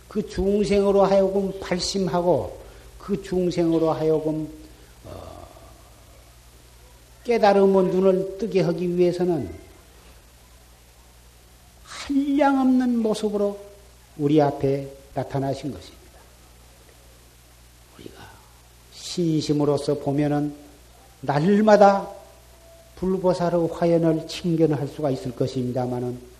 [0.07, 2.59] 그 중생으로 하여금 발심하고
[2.97, 4.47] 그 중생으로 하여금
[5.05, 5.47] 어,
[7.23, 9.49] 깨달음의 눈을 뜨게 하기 위해서는
[11.83, 13.57] 한량없는 모습으로
[14.17, 16.01] 우리 앞에 나타나신 것입니다.
[17.97, 18.23] 우리가
[18.93, 20.53] 신심으로서 보면은
[21.21, 22.09] 날마다
[22.95, 26.30] 불보살의 화연을 칭견할 수가 있을 것입니다만은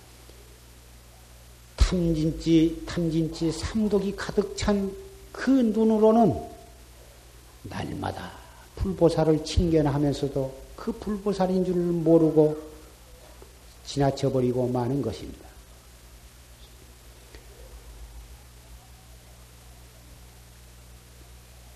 [1.92, 6.40] 탐진치 탐진치 삼독이 가득 찬 그 눈으로는
[7.64, 8.32] 날마다
[8.76, 12.58] 불보살을 칭견하면서도 그 불보살인 줄 모르고
[13.86, 15.50] 지나쳐버리고 마는 것입니다.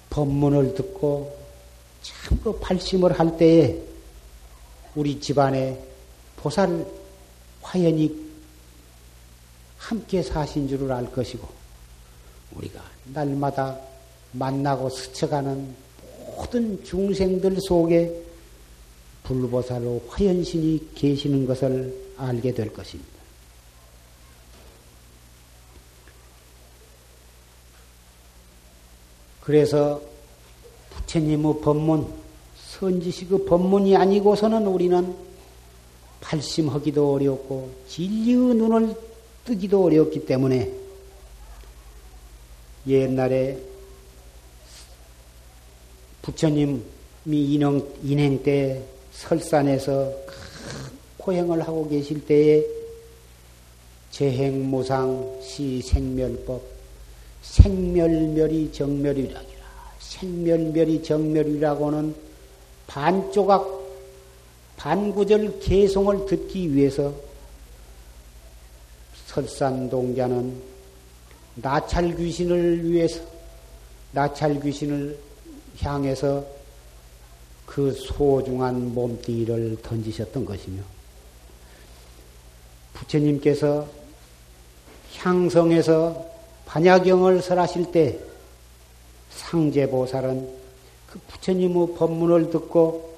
[0.10, 1.38] 법문을 듣고
[2.02, 3.82] 참으로 발심을 할 때에
[4.96, 5.78] 우리 집안에
[6.38, 6.86] 보살
[7.62, 8.25] 화연이
[9.86, 11.48] 함께 사신 줄을 알 것이고
[12.56, 12.82] 우리가
[13.14, 13.80] 날마다
[14.32, 15.76] 만나고 스쳐가는
[16.26, 18.24] 모든 중생들 속에
[19.24, 23.14] 불보살로 화연신이 계시는 것을 알게 될 것입니다.
[29.42, 30.02] 그래서
[30.90, 32.08] 부처님의 법문,
[32.58, 35.16] 선지식의 법문이 아니고서는 우리는
[36.22, 39.15] 발심하기도 어렵고 진리의 눈을
[39.46, 40.72] 뜨기도 어렵기 때문에
[42.88, 43.58] 옛날에
[46.24, 46.82] 부처님이
[47.26, 48.82] 인행, 인행 때
[49.12, 50.12] 설산에서
[51.18, 52.64] 고행을 하고 계실 때에
[54.12, 56.62] 재행무상 시생멸법
[57.42, 59.66] 생멸멸이 정멸이라기라.
[60.00, 62.16] 생멸멸이 정멸이라고는
[62.88, 63.86] 반조각
[64.78, 67.14] 반구절 개송을 듣기 위해서
[69.36, 70.62] 설산동자는
[71.56, 73.22] 나찰 귀신을 위해서
[74.14, 75.18] 나찰 귀신을
[75.80, 76.46] 향해서
[77.66, 80.82] 그 소중한 몸뚱이를 던지셨던 것이며
[82.94, 83.88] 부처님께서
[85.18, 86.26] 향성에서
[86.66, 88.18] 반야경을 설하실 때
[89.32, 90.50] 상제보살은
[91.08, 93.16] 그 부처님의 법문을 듣고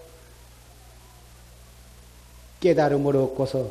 [2.59, 3.70] 깨달음을 얻고서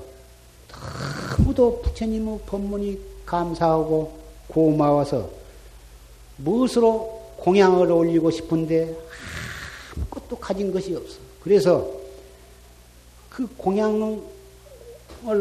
[1.39, 4.19] 너무도 부처님의 법문이 감사하고
[4.49, 5.29] 고마워서
[6.39, 8.97] 무엇으로 공양을 올리고 싶은데
[9.95, 11.19] 아무것도 가진 것이 없어.
[11.43, 11.91] 그래서
[13.29, 14.23] 그 공양을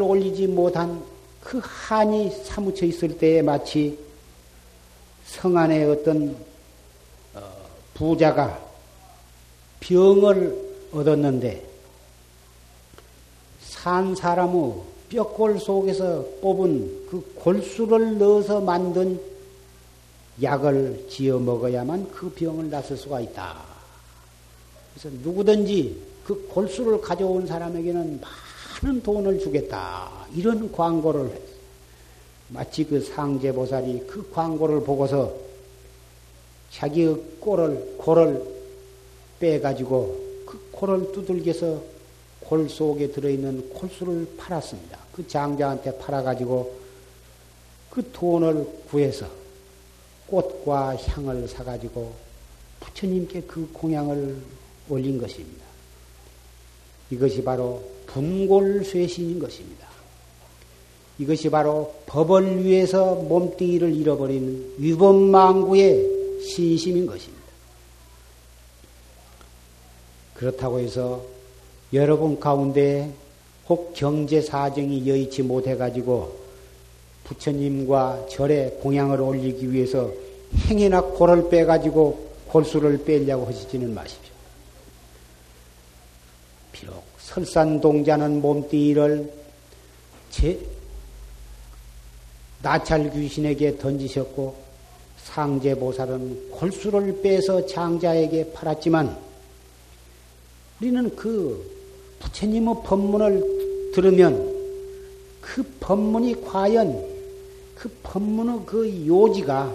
[0.01, 1.03] 올리지 못한
[1.41, 3.97] 그 한이 사무쳐 있을 때에 마치
[5.25, 6.35] 성안에 어떤
[7.33, 7.41] 어,
[7.93, 8.59] 부자가
[9.79, 11.65] 병을 얻었는데
[13.61, 19.17] 산 사람의 뼈골 속에서 뽑은 그 골수를 넣어서 만든
[20.41, 23.63] 약을 지어 먹어야만 그 병을 낫을 수가 있다.
[24.93, 25.95] 그래서 누구든지
[26.25, 28.19] 그 골수를 가져온 사람에게는
[28.83, 30.11] 많은 돈을 주겠다.
[30.35, 31.55] 이런 광고를 했어.
[32.49, 35.33] 마치 그 상제보살이 그 광고를 보고서
[36.71, 38.43] 자기의 꼴을, 골을
[39.39, 41.81] 빼가지고 그 골을 두들겨서
[42.47, 44.99] 골 속에 들어있는 콜수를 팔았습니다.
[45.13, 46.75] 그 장자한테 팔아가지고
[47.89, 49.27] 그 돈을 구해서
[50.27, 52.13] 꽃과 향을 사가지고
[52.79, 54.37] 부처님께 그 공양을
[54.89, 55.65] 올린 것입니다.
[57.09, 59.87] 이것이 바로 분골쇄신인 것입니다.
[61.17, 67.45] 이것이 바로 법을 위해서 몸뚱이를 잃어버리는 위법망구의 신심인 것입니다.
[70.33, 71.34] 그렇다고 해서
[71.95, 73.09] 여러분 가운데
[73.69, 76.37] 혹 경제 사정이 여의치 못해가지고
[77.23, 80.11] 부처님과 절에 공양을 올리기 위해서
[80.67, 84.33] 행이나 골을 빼가지고 골수를 빼려고 하시지는 마십시오.
[86.73, 89.31] 비록 설산동자는 몸뚱이를
[90.29, 90.59] 제,
[92.61, 94.53] 나찰 귀신에게 던지셨고
[95.23, 99.17] 상제보살은 골수를 빼서 장자에게 팔았지만
[100.81, 101.74] 우리는 그
[102.25, 104.53] 부처님의 법문을 들으면
[105.41, 107.15] 그 법문이 과연
[107.75, 109.73] 그 법문의 그 요지가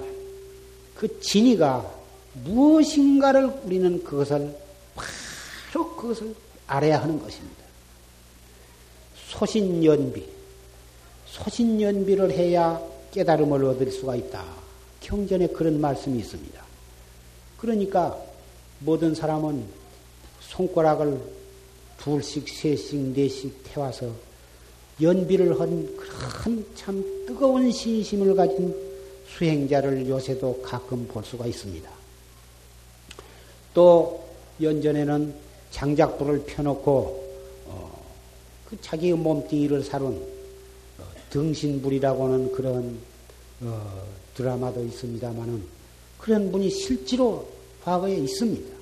[0.95, 1.99] 그 진위가
[2.45, 4.57] 무엇인가를 우리는 그것을
[4.95, 6.35] 바로 그것을
[6.67, 7.61] 알아야 하는 것입니다.
[9.29, 10.27] 소신연비,
[11.27, 12.81] 소신연비를 해야
[13.13, 14.45] 깨달음을 얻을 수가 있다.
[15.01, 16.63] 경전에 그런 말씀이 있습니다.
[17.59, 18.19] 그러니까
[18.81, 19.65] 모든 사람은
[20.41, 21.40] 손가락을
[22.03, 24.11] 둘씩, 셋씩, 넷씩 태워서
[25.01, 28.75] 연비를 한 그런 참 뜨거운 신심을 가진
[29.29, 31.91] 수행자를 요새도 가끔 볼 수가 있습니다.
[33.73, 34.25] 또
[34.61, 35.35] 연전에는
[35.71, 36.91] 장작불을 펴놓고
[37.67, 38.05] 어,
[38.69, 40.15] 그 자기의 몸뚱이를 사룬
[40.99, 42.99] 어, 등신불이라고 하는 그런
[43.63, 45.63] 어, 드라마도 있습니다만은
[46.19, 47.47] 그런 분이 실제로
[47.83, 48.80] 과거에 있습니다.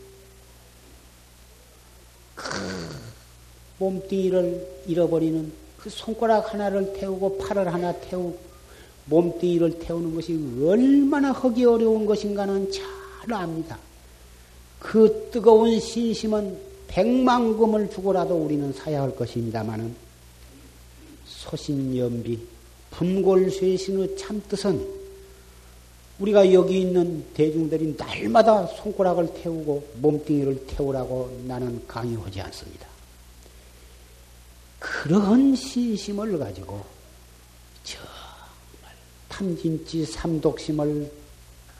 [3.78, 8.38] 몸뚱이를 잃어버리는 그 손가락 하나를 태우고 팔을 하나 태우고
[9.06, 13.78] 몸뚱이를 태우는 것이 얼마나 하기 어려운 것인가는 잘 압니다.
[14.78, 16.56] 그 뜨거운 신심은
[16.88, 19.94] 백만금을 주고라도 우리는 사야 할 것입니다마는
[21.26, 22.38] 소신연비
[22.90, 24.98] 분골쇄신의 참뜻은
[26.18, 32.97] 우리가 여기 있는 대중들이 날마다 손가락을 태우고 몸뚱이를 태우라고 나는 강요하지 않습니다.
[34.78, 36.84] 그런 신심을 가지고
[37.84, 38.94] 정말
[39.28, 41.10] 탐진치 삼독심을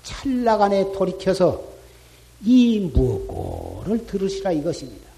[0.02, 1.62] 찰나간에 돌이켜서
[2.44, 5.08] 이 무엇고를 들으시라 이것입니다.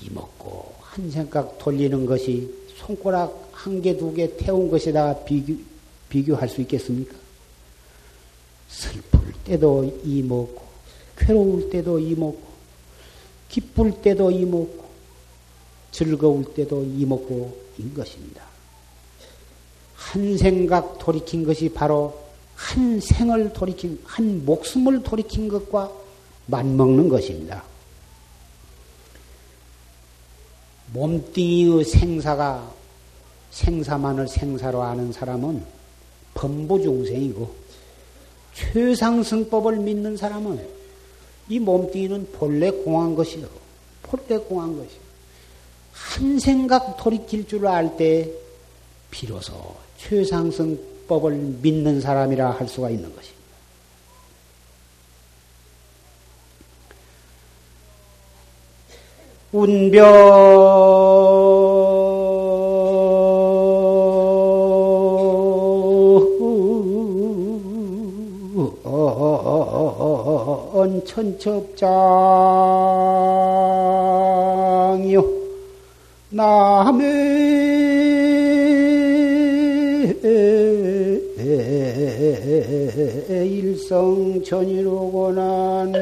[0.00, 5.54] 이 먹고 한 생각 돌리는 것이 손가락 한 개, 두 개 태운 것에다가 비교,
[6.08, 7.16] 비교할 수 있겠습니까?
[8.68, 10.62] 슬플 때도 이 먹고,
[11.16, 12.42] 괴로울 때도 이 먹고,
[13.48, 14.81] 기쁠 때도 이 먹고,
[15.92, 18.42] 즐거울 때도 이먹고인 것입니다.
[19.94, 22.20] 한 생각 돌이킨 것이 바로
[22.56, 25.92] 한 생을 돌이킨, 한 목숨을 돌이킨 것과
[26.46, 27.62] 맞먹는 것입니다.
[30.92, 32.72] 몸뚱이의 생사가
[33.50, 35.64] 생사만을 생사로 아는 사람은
[36.34, 37.54] 범부중생이고
[38.54, 40.66] 최상승법을 믿는 사람은
[41.48, 43.46] 이 몸뚱이는 본래 공한 것이요.
[44.02, 45.01] 본래 공한 것이요.
[46.10, 48.28] 한 생각 돌이킬 줄 알 때
[49.10, 49.52] 비로소
[49.98, 51.32] 최상승법을
[51.62, 53.42] 믿는 사람이라 할 수가 있는 것입니다.
[59.52, 60.82] 운병
[71.04, 71.82] 천첩장이요
[76.34, 77.12] 남의
[84.40, 85.40] 일성천이로구나.
[85.92, 86.00] 나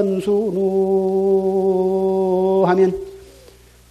[0.00, 0.60] 연수누
[2.66, 2.94] 하면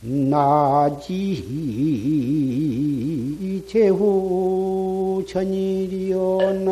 [0.01, 1.43] 나지
[3.67, 6.71] 제후 전일이여 나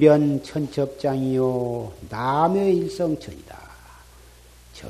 [0.00, 3.60] 운변 천첩장이요 남의 일성천이다.
[4.72, 4.88] 저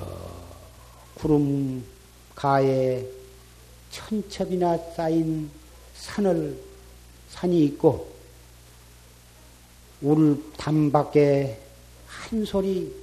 [1.15, 1.85] 구름
[2.37, 3.05] 가에
[3.91, 5.51] 천첩이나 쌓인
[5.97, 6.57] 산을
[7.31, 8.09] 산이 있고
[10.01, 11.61] 울 담밖에
[12.07, 12.95] 한 소리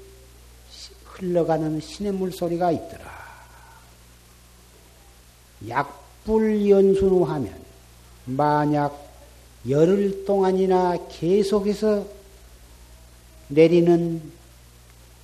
[1.04, 3.12] 흘러가는 시냇물 소리가 있더라.
[5.68, 7.54] 약불 연순하면
[8.24, 9.07] 만약
[9.70, 12.06] 열흘 동안이나 계속해서
[13.50, 14.22] 내리는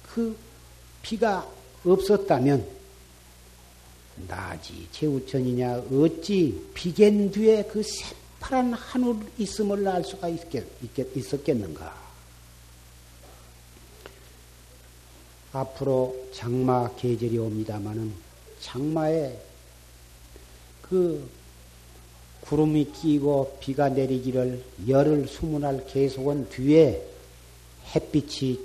[0.04, 0.36] 그
[1.02, 1.48] 비가
[1.86, 2.68] 없었다면
[4.28, 12.04] 나지 제우천이냐 어찌 비겐 뒤에 그 새파란 하늘 있음을 알 수가 있겠, 있겠, 있었겠는가?
[15.52, 18.14] 앞으로 장마 계절이 옵니다마는
[18.60, 19.38] 장마에
[20.82, 21.30] 그
[22.46, 27.02] 구름이 끼고 비가 내리기를 열흘 수문할 계속은 뒤에
[27.96, 28.60] 햇빛이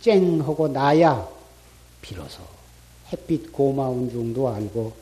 [0.00, 1.28] 쨍쨍하고 나야
[2.00, 2.40] 비로소
[3.12, 4.92] 햇빛 고마운 중도 알고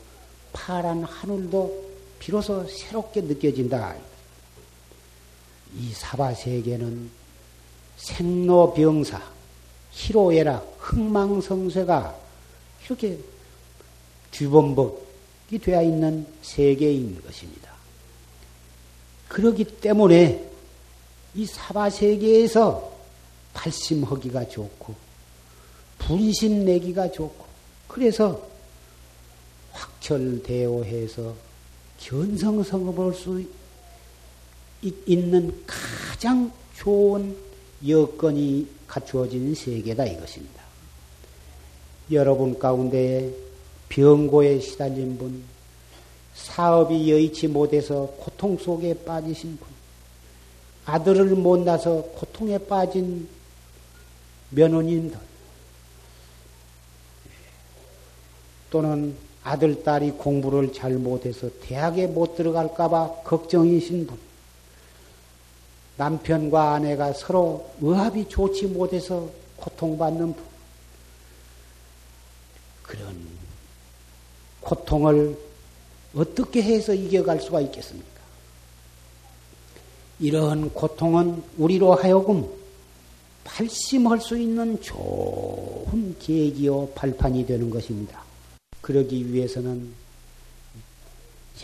[0.53, 3.95] 파란 하늘도 비로소 새롭게 느껴진다.
[5.77, 7.09] 이 사바세계는
[7.97, 9.21] 생로병사,
[9.91, 12.15] 희로애락, 흥망성쇠가
[12.85, 13.17] 이렇게
[14.31, 17.70] 주범벅이 되어 있는 세계인 것입니다.
[19.31, 20.45] 그러기 때문에
[21.35, 22.91] 이 사바세계에서
[23.53, 24.93] 발심하기가 좋고
[25.97, 27.45] 분심 내기가 좋고
[27.87, 28.45] 그래서
[29.71, 31.33] 확철대오해서
[31.99, 33.41] 견성성업할 수
[35.05, 37.37] 있는 가장 좋은
[37.87, 40.61] 여건이 갖추어진 세계다 이것입니다.
[42.11, 43.33] 여러분 가운데
[43.87, 45.41] 병고에 시달린 분,
[46.41, 49.67] 사업이 여의치 못해서 고통 속에 빠지신 분,
[50.85, 53.27] 아들을 못 낳아서 고통에 빠진
[54.49, 55.19] 며느님들,
[58.71, 64.17] 또는 아들, 딸이 공부를 잘 못해서 대학에 못 들어갈까봐 걱정이신 분,
[65.97, 70.43] 남편과 아내가 서로 의합이 좋지 못해서 고통받는 분,
[72.81, 73.15] 그런
[74.61, 75.50] 고통을
[76.15, 78.09] 어떻게 해서 이겨갈 수가 있겠습니까?
[80.19, 82.47] 이러한 고통은 우리로 하여금
[83.43, 88.23] 발심할 수 있는 좋은 계기요 발판이 되는 것입니다.
[88.81, 89.91] 그러기 위해서는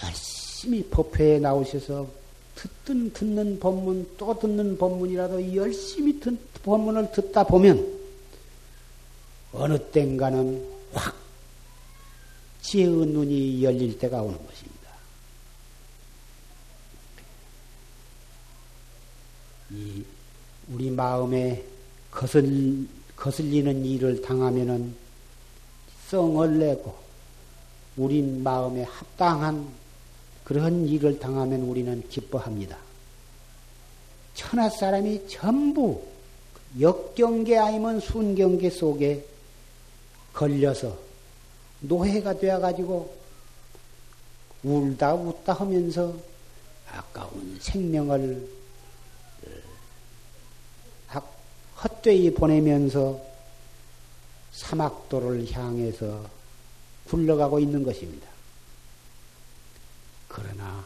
[0.04, 2.08] 열심히 법회에 나오셔서
[2.56, 7.86] 듣든 듣는 법문 또 듣는 법문이라도 열심히 듣, 법문을 듣다 보면
[9.54, 11.16] 어느 땐가는 확
[12.68, 14.92] 지혜의 눈이 열릴 때가 오는 것입니다.
[19.72, 20.04] 이
[20.74, 21.64] 우리 마음에
[22.12, 24.94] 거슬, 거슬리는 일을 당하면은
[26.10, 26.98] 성을 내고
[27.96, 29.70] 우린 마음에 합당한
[30.44, 32.78] 그런 일을 당하면 우리는 기뻐합니다.
[34.36, 36.06] 천하 사람이 전부
[36.78, 39.26] 역경계 아니면 순경계 속에
[40.34, 41.07] 걸려서
[41.82, 43.16] 노예가 되어가지고
[44.64, 46.14] 울다 웃다 하면서
[46.92, 48.50] 아까운 생명을
[51.14, 51.22] 어,
[51.84, 53.22] 헛되이 보내면서
[54.52, 56.26] 사막도를 향해서
[57.08, 58.28] 굴러가고 있는 것입니다.
[60.28, 60.84] 그러나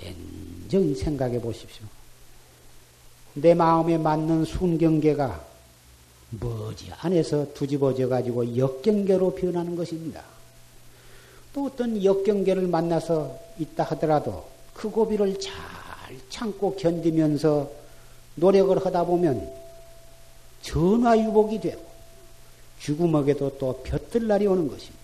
[0.00, 1.86] 냉정히 생각해 보십시오.
[3.34, 5.51] 내 마음에 맞는 순경계가
[6.40, 10.22] 머지 안에서 뒤집어져 가지고 역경계로 변하는 것입니다.
[11.52, 15.52] 또 어떤 역경계를 만나서 있다 하더라도 그 고비를 잘
[16.30, 17.70] 참고 견디면서
[18.36, 19.52] 노력을 하다 보면
[20.62, 21.84] 전화유복이 되고
[22.80, 25.02] 죽음에게도 또 볕들 날이 오는 것입니다.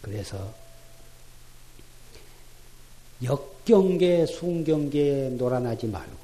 [0.00, 0.52] 그래서
[3.22, 6.22] 역경계, 순경계에 놀아나지 말고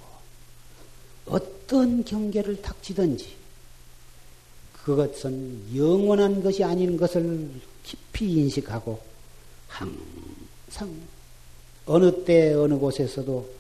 [1.27, 3.38] 어떤 경계를 닥치든지
[4.89, 7.51] 그것은 영원한 것이 아닌 것을
[7.85, 8.99] 깊이 인식하고
[9.67, 10.91] 항상
[11.85, 13.51] 어느 때 어느 곳에서도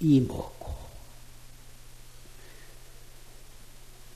[0.00, 0.74] 이 먹고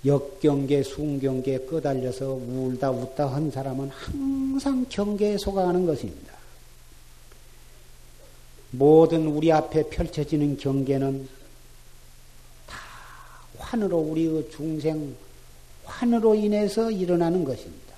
[0.04, 6.34] 역경계, 순경계 끄달려서 울다 웃다 한 사람은 항상 경계에 속아가는 것입니다.
[8.72, 11.26] 모든 우리 앞에 펼쳐지는 경계는
[12.66, 12.76] 다
[13.56, 15.16] 환으로 우리의 중생
[15.88, 17.94] 환으로 인해서 일어나는 것입니다.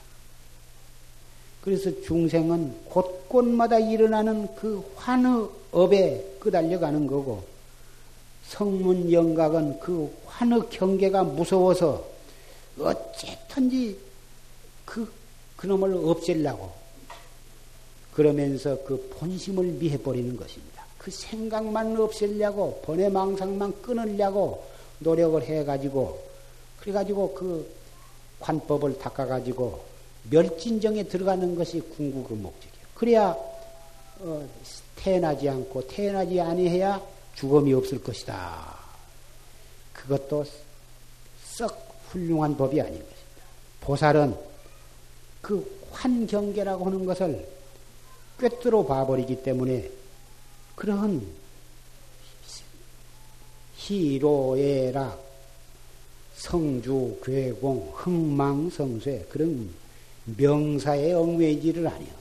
[1.60, 7.44] 그래서 중생은 곳곳마다 일어나는 그 환의 업에 끄달려가는 거고
[8.46, 12.08] 성문 영각은 그 환의 경계가 무서워서
[12.78, 13.98] 어쨌든지
[14.86, 15.12] 그
[15.56, 16.72] 그놈을 없애려고
[18.14, 20.84] 그러면서 그 본심을 미해버리는 것입니다.
[20.96, 24.64] 그 생각만 없애려고 번외망상만 끊으려고
[24.98, 26.20] 노력을 해가지고
[26.80, 27.79] 그래가지고 그
[28.40, 29.84] 관법을 닦아가지고
[30.30, 32.86] 멸진정에 들어가는 것이 궁극의 목적이에요.
[32.94, 33.36] 그래야
[34.20, 34.48] 어,
[34.96, 37.00] 태어나지 않고 태어나지 아니해야
[37.34, 38.76] 죽음이 없을 것이다.
[39.94, 40.44] 그것도
[41.44, 43.20] 썩 훌륭한 법이 아닌 것입니다.
[43.80, 44.36] 보살은
[45.40, 47.48] 그 환경계라고 하는 것을
[48.38, 49.90] 꿰뚫어 봐버리기 때문에
[50.74, 51.26] 그러한
[53.76, 55.29] 희로애락,
[56.40, 59.68] 성주, 괴공, 흥망성쇠 그런
[60.24, 62.14] 명사에 얽매이지를 아니요.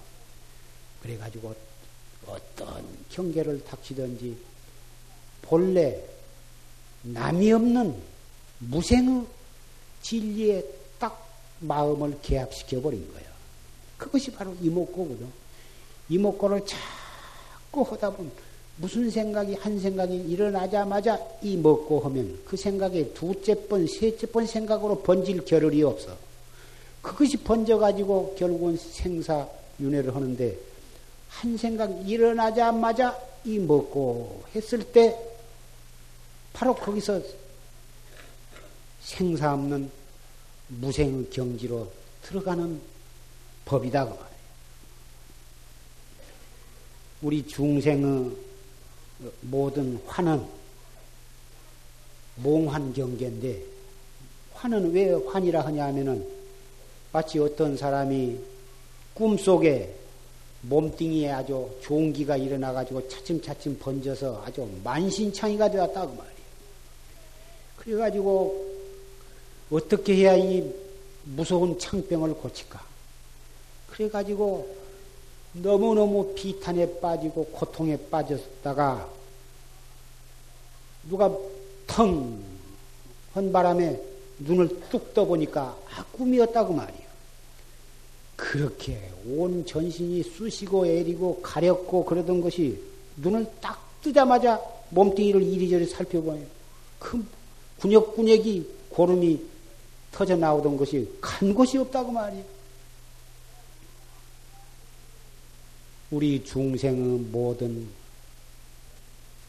[1.02, 1.56] 그래가지고
[2.28, 4.38] 어떤 경계를 닥치든지
[5.42, 6.04] 본래
[7.04, 7.96] 남이 없는
[8.60, 9.26] 무생의
[10.02, 10.66] 진리에
[11.00, 11.26] 딱
[11.62, 13.30] 마음을 개합시켜 버린 거예요.
[13.98, 15.32] 그것이 바로 이목고거든.
[16.10, 18.34] 이목고를 자꾸 하다 보면
[18.80, 25.02] 무슨 생각이 한 생각이 일어나자마자 이 먹고 하면 그 생각에 두째 번, 셋째 번 생각으로
[25.02, 26.16] 번질 겨를이 없어.
[27.02, 29.48] 그것이 번져가지고 결국은 생사
[29.82, 30.58] 윤회를 하는데
[31.28, 35.18] 한 생각 일어나자마자 이 먹고 했을 때
[36.54, 37.22] 바로 거기서
[39.02, 39.92] 생사 없는
[40.70, 42.80] 무생의 경지로 들어가는
[43.66, 44.30] 법이다 그 말이에요.
[47.22, 48.49] 우리 중생의
[49.42, 50.46] 모든 화는
[52.38, 53.64] 몽환 경계인데
[54.54, 56.26] 화는 왜 환이라 하냐 하면은
[57.12, 58.40] 마치 어떤 사람이
[59.14, 59.96] 꿈속에
[60.62, 66.40] 몸뚱이에 아주 종기가 일어나가지고 차츰차츰 번져서 아주 만신창이가 되었다 그 말이에요.
[67.78, 68.70] 그래가지고
[69.72, 70.70] 어떻게 해야 이
[71.24, 72.84] 무서운 창병을 고칠까?
[73.88, 74.79] 그래가지고
[75.54, 79.10] 너무너무 비탄에 빠지고 고통에 빠졌다가
[81.10, 81.32] 누가
[81.88, 82.60] 텅
[83.34, 84.00] 한 바람에
[84.40, 87.10] 눈을 뚝 떠보니까 아, 꿈이었다고 말이요.
[88.36, 92.82] 그렇게 온 전신이 쑤시고 애리고 가렵고 그러던 것이
[93.18, 96.46] 눈을 딱 뜨자마자 몸뚱이를 이리저리 살펴보니
[96.98, 97.24] 그
[97.80, 99.42] 군역군역이 고름이
[100.12, 102.44] 터져 나오던 것이 간 곳이 없다고 말이요.
[106.12, 107.88] 우리 중생의 모든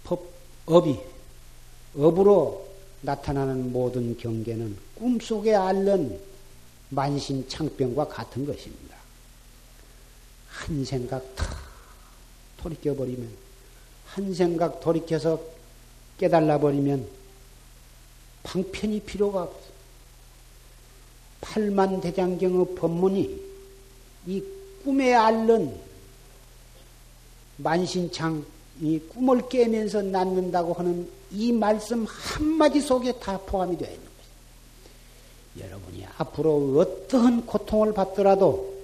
[0.05, 0.29] 법,
[0.67, 0.99] 업이
[1.97, 2.69] 업으로
[3.01, 6.21] 나타나는 모든 경계는 꿈속에 앓는
[6.91, 8.97] 만신창병과 같은 것입니다.
[10.49, 11.57] 한 생각 탁
[12.59, 13.29] 돌이켜버리면,
[14.07, 15.41] 한 생각 돌이켜서
[16.19, 17.07] 깨달아버리면
[18.43, 19.71] 방편이 필요가 없어.
[21.41, 23.41] 팔만 대장경의 법문이
[24.27, 24.45] 이
[24.85, 25.90] 꿈에 앓는
[27.63, 28.45] 만신창
[28.81, 35.67] 이 꿈을 깨면서 낳는다고 하는 이 말씀 한마디 속에 다 포함이 되어 있는 것입니다.
[35.67, 38.75] 여러분이 앞으로 어떠한 고통을 받더라도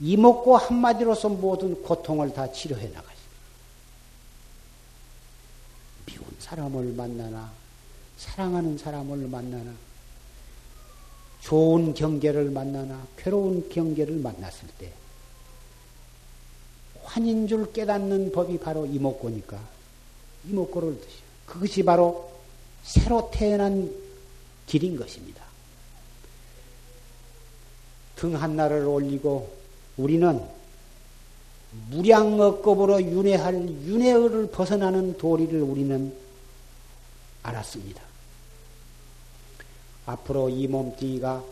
[0.00, 3.16] 이목고 한마디로서 모든 고통을 다 치료해 나가십니다.
[6.06, 7.50] 미운 사람을 만나나,
[8.16, 9.72] 사랑하는 사람을 만나나,
[11.40, 14.92] 좋은 경계를 만나나, 괴로운 경계를 만났을 때,
[17.16, 19.58] 환인 줄 깨닫는 법이 바로 이목고니까
[20.50, 21.16] 이목고를 드셔.
[21.46, 22.30] 그것이 바로
[22.82, 23.90] 새로 태어난
[24.66, 25.42] 길인 것입니다.
[28.16, 29.50] 등 한나를 올리고
[29.96, 30.42] 우리는
[31.90, 36.14] 무량업급으로 윤회할 윤회를 벗어나는 도리를 우리는
[37.42, 38.02] 알았습니다.
[40.04, 41.42] 앞으로 이 몸뚱이가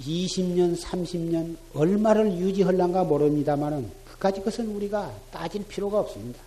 [0.00, 6.40] 20년, 30년 얼마를 유지할란가 모릅니다만은 그까지 것은 우리가 따질 필요가 없습니다.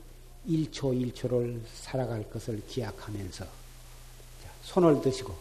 [0.48, 3.46] 1초 1초를 살아갈 것을 기약하면서
[4.62, 5.32] 손을 드시고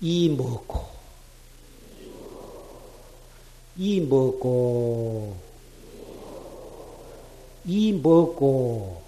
[0.00, 0.86] 이 먹고
[3.76, 5.36] 이 먹고
[7.64, 9.00] 이 먹고.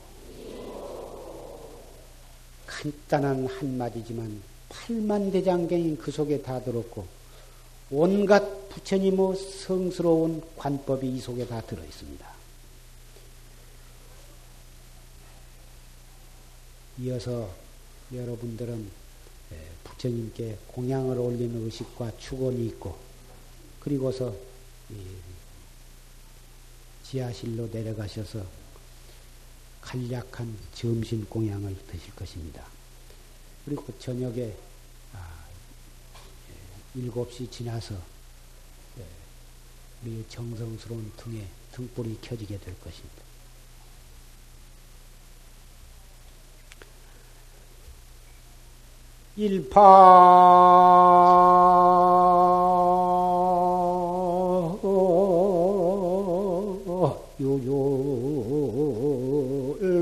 [2.66, 7.06] 간단한 한마디지만 팔만대장경인 그 속에 다 들었고
[7.90, 12.32] 온갖 부처님의 성스러운 관법이 이 속에 다 들어 있습니다.
[17.00, 17.50] 이어서
[18.12, 18.90] 여러분들은
[19.84, 22.98] 부처님께 공양을 올리는 의식과 축원이 있고
[23.80, 24.34] 그리고서
[27.04, 28.42] 지하실로 내려가셔서
[29.82, 32.64] 간략한 점심 공양을 드실 것입니다.
[33.66, 34.54] 그리고 저녁에
[36.96, 38.12] 7시 아, 지나서
[40.04, 43.22] 우리 정성스러운 등에 등불이 켜지게 될 것입니다.
[49.36, 49.80] 일파
[57.40, 57.64] 요요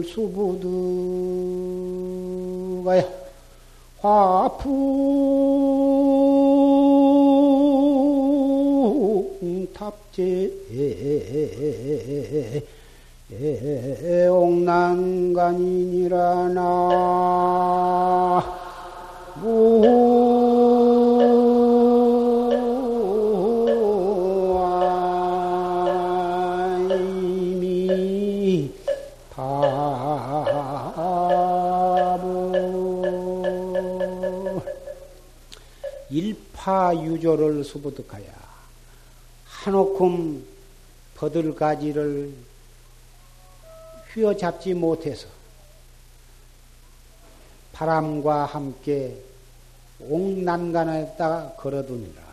[0.03, 0.81] 수부드가
[4.01, 5.70] 화풍
[10.11, 10.51] 탑재
[14.29, 17.81] 옥난간이니라 나
[36.11, 38.40] 일파유조를 수부득하여
[39.61, 40.43] 한오큼
[41.17, 42.33] 버들가지를
[44.13, 45.29] 휘어잡지 못해서
[47.75, 49.23] 바람과 함께
[50.01, 52.30] 옥난간에다가 걸어두니라.